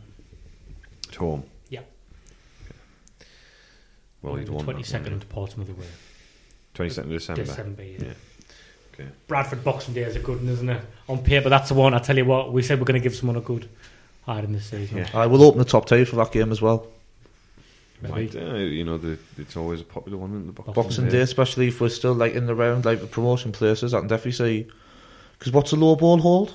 [1.09, 1.43] At home.
[1.71, 1.81] Yeah.
[4.23, 5.87] Well, And you'd the want 22nd wouldn't Portsmouth away.
[6.77, 7.45] 22nd of December.
[7.45, 7.99] December, yeah.
[8.01, 8.13] Yeah.
[8.95, 9.09] Okay.
[9.27, 10.83] Bradford Boxing Day is a good one, isn't it?
[11.09, 11.95] On paper, that's the one.
[11.95, 13.69] I tell you what, we said we're going to give someone a good
[14.27, 14.99] hide in this season.
[14.99, 15.09] Yeah.
[15.15, 16.87] I will open the top two for that game as well.
[18.03, 18.13] Maybe.
[18.13, 20.71] Might, uh, you know, the, it's always a popular one in the box.
[20.73, 24.01] Boxing Day, especially if we're still like in the round, like the promotion places, I
[24.01, 24.67] can definitely see.
[25.39, 26.53] Because what's the low ball hold?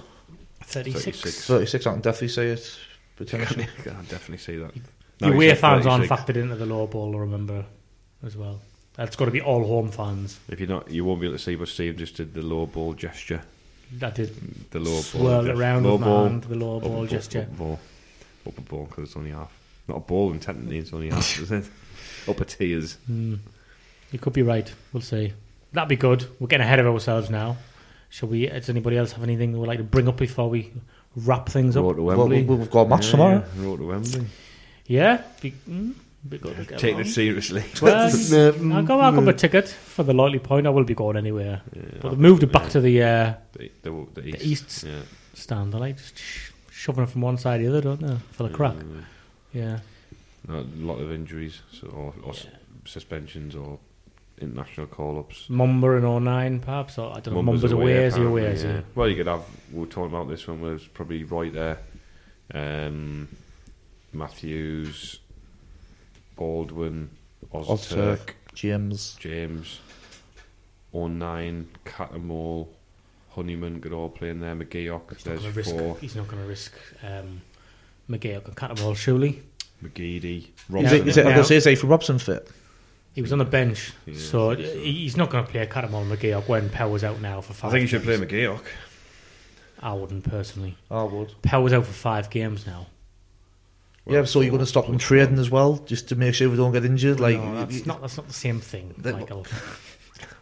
[0.63, 1.03] 36.
[1.21, 1.47] 36.
[1.47, 2.77] 36, I can definitely see it.
[3.15, 3.67] I Potentially.
[3.83, 4.73] can definitely see that.
[5.17, 6.21] The No, away fans aren't 36.
[6.21, 7.65] factored into the low ball, I remember,
[8.23, 8.59] as well.
[8.97, 10.39] That's got to be all home fans.
[10.49, 12.65] If you're not, you won't be able to see, but Steve just did the low
[12.65, 13.41] ball gesture.
[13.93, 14.35] That did
[14.71, 15.01] The low ball.
[15.01, 17.41] swirl around low with my ball, hand, the low ball ball, gesture.
[17.41, 17.79] Upper ball,
[18.47, 19.51] upper ball, because it's only half.
[19.87, 21.65] Not a ball, and technically it's only half, is it?
[22.27, 22.97] Upper tiers.
[23.09, 23.39] Mm.
[24.11, 24.69] You could be right.
[24.91, 25.31] We'll see.
[25.71, 26.25] That'd be good.
[26.39, 27.55] We're getting ahead of ourselves now.
[28.09, 28.47] Shall we?
[28.47, 30.73] Does anybody else have anything they would like to bring up before we
[31.15, 31.83] wrap things up?
[31.83, 32.43] Road to Wembley.
[32.43, 33.43] we- we've got a match Yeah, tomorrow.
[33.57, 34.25] yeah, Road to Wembley.
[34.87, 35.93] Yeah, be, mm,
[36.29, 37.07] be good to get Taking along.
[37.07, 37.63] it seriously.
[37.81, 38.99] Well, I'll go.
[38.99, 40.67] I'll go a ticket for the likely point.
[40.67, 41.61] I will be going anywhere.
[42.01, 44.45] but they've moved it back to the uh, the, the, the, the east.
[44.45, 45.01] east Yeah.
[45.33, 45.75] stand.
[45.75, 48.17] I like just sh- shoving it from one side to the other, don't they?
[48.33, 48.75] For the crack.
[48.75, 49.01] Uh,
[49.53, 49.79] Yeah.
[50.49, 52.47] a lot of injuries so, or, or s-
[52.85, 53.79] suspensions or
[54.39, 55.47] international call-ups.
[55.49, 56.97] Mumba in O'Nien, perhaps.
[56.99, 57.41] Or I don't know.
[57.41, 57.93] Mumba's Mumba's away.
[58.05, 58.51] Is he apparently, away?
[58.53, 58.67] Is he?
[58.69, 58.81] yeah.
[58.95, 59.43] Well, you could have.
[59.73, 60.61] We were talking about this one.
[60.61, 61.77] Was probably right there.
[62.53, 63.27] Um,
[64.13, 65.19] Matthews,
[66.37, 67.09] Baldwin,
[67.53, 69.15] Ozturk, Ozturk, James.
[69.19, 69.79] James,
[70.93, 72.67] O'Nien, Cattermole,
[73.31, 74.55] Honeyman could all play in there.
[74.55, 75.69] McGeouch, He's not there's going to risk.
[75.71, 75.97] four.
[75.99, 76.73] He's not going to risk
[77.03, 77.41] um,
[78.09, 78.95] McGeouch and Cattermole.
[78.95, 79.43] Surely
[79.83, 80.95] McGeady, Is Robson.
[81.01, 82.49] it, is it, I'm Now- going to say, is Ethan Robson fit?
[83.13, 84.61] he was on the bench, Yeah, so so.
[84.61, 87.71] he's not going to play Cattermole and McGeouch when Power's out now for five I
[87.73, 88.31] think you should play games.
[88.31, 88.61] McGeouch.
[89.79, 90.75] I wouldn't personally.
[90.89, 91.33] I would.
[91.43, 92.87] Power's out for five games now.
[94.09, 96.57] Yeah, so you're going to stop them trading as well, just to make sure we
[96.57, 97.19] don't get injured.
[97.19, 98.01] Like, no, that's not.
[98.01, 99.45] That's not the same thing, That- Michael.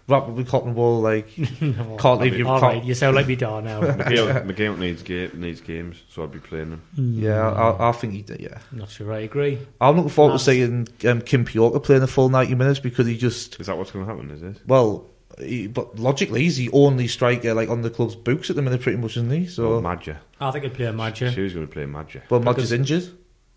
[0.08, 1.98] wrap up with cotton wool, like, No.
[2.00, 2.48] can't leave you.
[2.48, 3.82] All can't- right, you sound like me dar now.
[3.82, 6.82] McGeouch, McGeouch needs, ga- needs games, so I'd be playing him.
[6.96, 8.60] Yeah, I, I think he did, yeah.
[8.72, 9.58] Not sure I agree.
[9.82, 10.46] I'm looking forward Nice.
[10.46, 10.74] to seeing
[11.10, 14.12] um, Kimpioka playing the full 90 minutes because he just, Is that what's going to
[14.14, 14.30] happen?
[14.30, 14.62] Is it?
[14.68, 15.08] well,
[15.40, 18.82] he, but logically, he's the only striker like on the club's books at the minute,
[18.82, 19.48] pretty much, isn't he?
[19.48, 20.18] So, Oh, Maja.
[20.40, 21.18] I think he'd play a match.
[21.18, 22.22] She was going to play Maja.
[22.30, 23.10] well, Maja because- injured.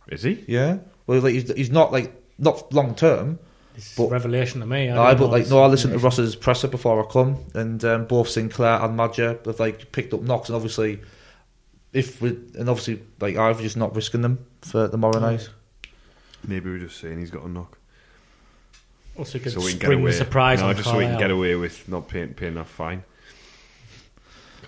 [0.08, 0.44] Is he?
[0.46, 0.78] Yeah.
[1.06, 3.38] Well, like, he's, he's not like not long term.
[3.76, 4.90] It's But- revelation to me.
[4.90, 6.24] I I don't but like no, I listened to revelation.
[6.24, 10.22] Ross's presser before I come, and um, both Sinclair and Maja have like picked up
[10.22, 11.00] knocks, and obviously,
[11.92, 15.48] if we and obviously like I've just not risking them for tomorrow night.
[16.46, 17.78] Maybe we're just saying he's got a knock.
[19.16, 20.12] Also, could So we can get spring away.
[20.12, 21.28] surprise no, on just so we can Carlisle.
[21.28, 23.02] get away with not paying, paying that fine.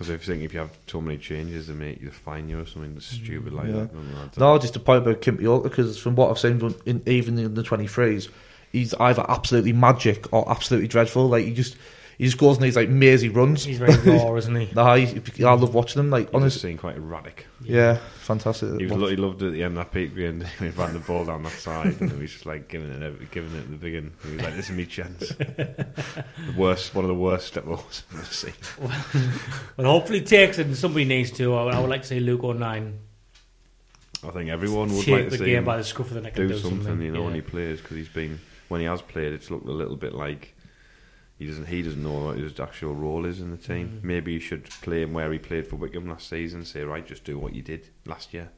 [0.01, 2.59] Because if you think if you have too many changes, they make you fine you
[2.59, 3.73] or something stupid like Yeah.
[3.73, 3.93] that.
[3.93, 7.03] No, no, don't- No, just a point about Kimpioka because from what I've seen, in,
[7.05, 8.27] even in the twenty threes,
[8.71, 11.29] he's either absolutely magic or absolutely dreadful.
[11.29, 11.75] Like he just
[12.21, 13.65] he just goes on these like mazy runs.
[13.65, 14.69] He's very raw, isn't he?
[14.75, 16.11] Nah, he, I love watching him.
[16.11, 17.47] Like He just honestly, seemed quite erratic.
[17.63, 18.79] yeah, fantastic.
[18.79, 20.93] He was lo- he loved it at the end of that peak and he ran
[20.93, 23.71] the ball down that side and he was just like giving it every, giving it
[23.71, 24.13] the beginning.
[24.23, 28.03] He was like, "This is me chance." the worst, one of the worst step balls
[28.11, 28.53] I've ever seen.
[29.77, 31.55] Well, hopefully he takes it and somebody needs to.
[31.55, 32.99] I would, I would like to see Luke O'Nien
[34.23, 36.13] I think everyone would take like to the see game him by the scruff of
[36.13, 37.25] the neck do and do something, you know, yeah.
[37.25, 40.13] when he plays because he's been when he has played, it's looked a little bit
[40.13, 40.50] like
[41.41, 43.99] he doesn't he doesn't know what his actual role is in the team.
[43.99, 44.03] Mm.
[44.03, 46.63] Maybe you should play him where he played for Wycombe last season.
[46.65, 48.49] Say right, just do what you did last year.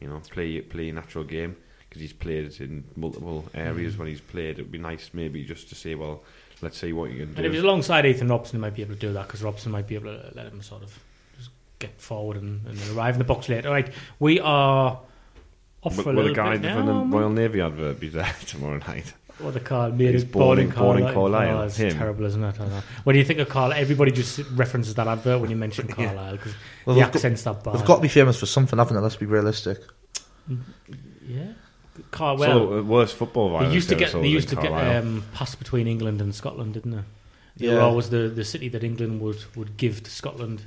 [0.00, 1.56] You know, play play your natural game
[1.86, 3.98] because he's played in multiple areas Mm.
[3.98, 4.58] when he's played.
[4.58, 6.24] It'd be nice maybe just to say, well,
[6.62, 7.36] let's see what you can do.
[7.36, 9.70] And if he's alongside Ethan Robson, he might be able to do that because Robson
[9.70, 10.98] might be able to let him sort of
[11.36, 13.66] just get forward and, and arrive in the box late.
[13.66, 14.98] All right, we are
[15.82, 18.34] off for a Will little the guy bit from the Royal Navy advert be there
[18.46, 19.12] tomorrow night?
[19.38, 21.58] What the car made He's it born in- born born in Carlisle.
[21.58, 21.90] Oh, it's Him.
[21.90, 22.48] terrible, isn't it?
[22.48, 22.82] I don't know.
[23.04, 23.78] When do you think of Carlisle?
[23.78, 26.54] Everybody just references that advert when you mention Carlisle because
[26.86, 27.74] Well, the they've got- that bad.
[27.74, 29.02] They've got to be famous for something, haven't they?
[29.02, 29.78] Let's be realistic.
[30.48, 31.52] yeah.
[32.10, 33.70] Car, so uh, worst football violence.
[33.70, 36.74] they used to get they used in to get um, passed between England and Scotland,
[36.74, 37.66] didn't they?
[37.68, 40.62] They were always the, the city that England would, would give to Scotland.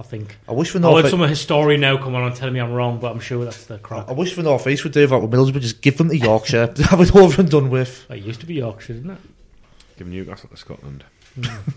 [0.00, 0.38] I think.
[0.48, 1.02] I wish for I'll North.
[1.04, 3.66] have some historian now come on and tell me I'm wrong, but I'm sure that's
[3.66, 4.06] the crack.
[4.08, 5.60] I wish for North East would do that with Middlesbrough.
[5.60, 8.10] Just give them to Yorkshire, have it over and done with.
[8.10, 9.18] It used to be Yorkshire, didn't it?
[9.98, 11.04] Give Newcastle to Scotland.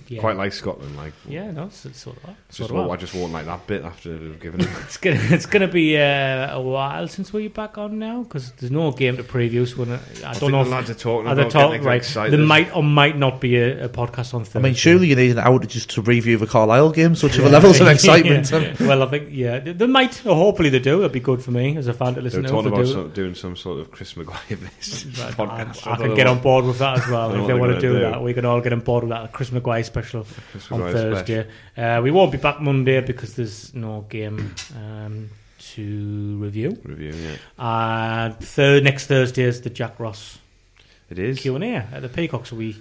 [0.08, 0.20] Yeah.
[0.20, 2.36] Quite like Scotland, like Yeah, no, it's, it's sort of that.
[2.48, 4.70] Just Sort of won't- I just won't like that bit after they've given it.
[4.84, 8.72] It's gonna it's gonna be uh, a while since we're back on now because there's
[8.72, 9.68] no game to preview.
[9.68, 10.00] So when I,
[10.32, 11.96] I don't know the if lads are talking are they about talk- right.
[11.98, 12.38] excited.
[12.38, 14.60] There might or might not be a, a podcast on Thursday.
[14.60, 17.42] I mean, surely you need an hour just to review the Carlisle game, so to
[17.42, 18.50] the levels of excitement.
[18.52, 18.76] Yeah.
[18.88, 21.00] well, I think yeah, they, they might or hopefully they do.
[21.00, 22.54] It'd be good for me as a fan to They listen were to.
[22.54, 22.92] talking about do.
[22.92, 25.88] some, doing some sort of Chris Maguire podcast.
[25.88, 27.80] I, I don't can get on board with that as well if they want to
[27.80, 28.22] they're do that.
[28.22, 29.32] We can all get on board with that.
[29.32, 31.48] Chris Maguire special Chris on Maguire Thursday.
[31.78, 35.30] Uh, we won't be back Monday because there's no game um,
[35.60, 36.78] to review.
[36.84, 37.14] review.
[37.14, 40.40] Yeah, Uh, third next Thursday is the Jack Ross
[41.10, 42.50] it is Q and A at the Peacocks.
[42.50, 42.76] So we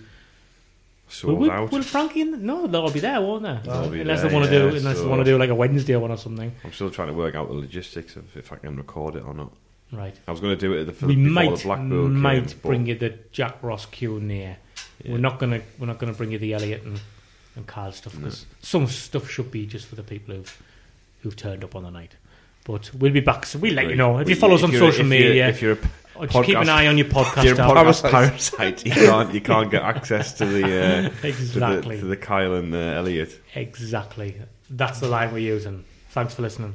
[1.08, 1.70] sold will, out.
[1.70, 2.22] will Frankie?
[2.22, 3.58] In, no, they'll be there, won't they?
[3.64, 5.50] They'll unless there, they want to yeah, do, unless so- they want to do like
[5.50, 6.52] a Wednesday one or something.
[6.64, 9.34] I'm still trying to work out the logistics of if I can record it or
[9.34, 9.52] not.
[9.92, 10.14] Right.
[10.26, 12.58] I was going to do it at the we before might the Blackpool might game,
[12.62, 14.56] bring you the Jack Ross Q and A.
[15.04, 17.00] We're not gonna we're not gonna bring you the Elliot and,
[17.56, 20.62] and Carl stuff because some stuff should be just for the people who've
[21.20, 22.16] who've turned up on the night.
[22.64, 23.46] But we'll be back.
[23.46, 25.48] So we'll let you know if you follow us on social media.
[25.48, 25.78] If you're
[26.14, 27.70] or just keep an eye on your podcast you're a app.
[27.76, 31.96] podcast parasite, you can't you can't get access to the uh, Exactly.
[31.96, 33.40] to the, to the Kyle and the Elliot.
[33.54, 34.40] Exactly.
[34.70, 35.84] That's the line we're using.
[36.10, 36.74] Thanks for listening.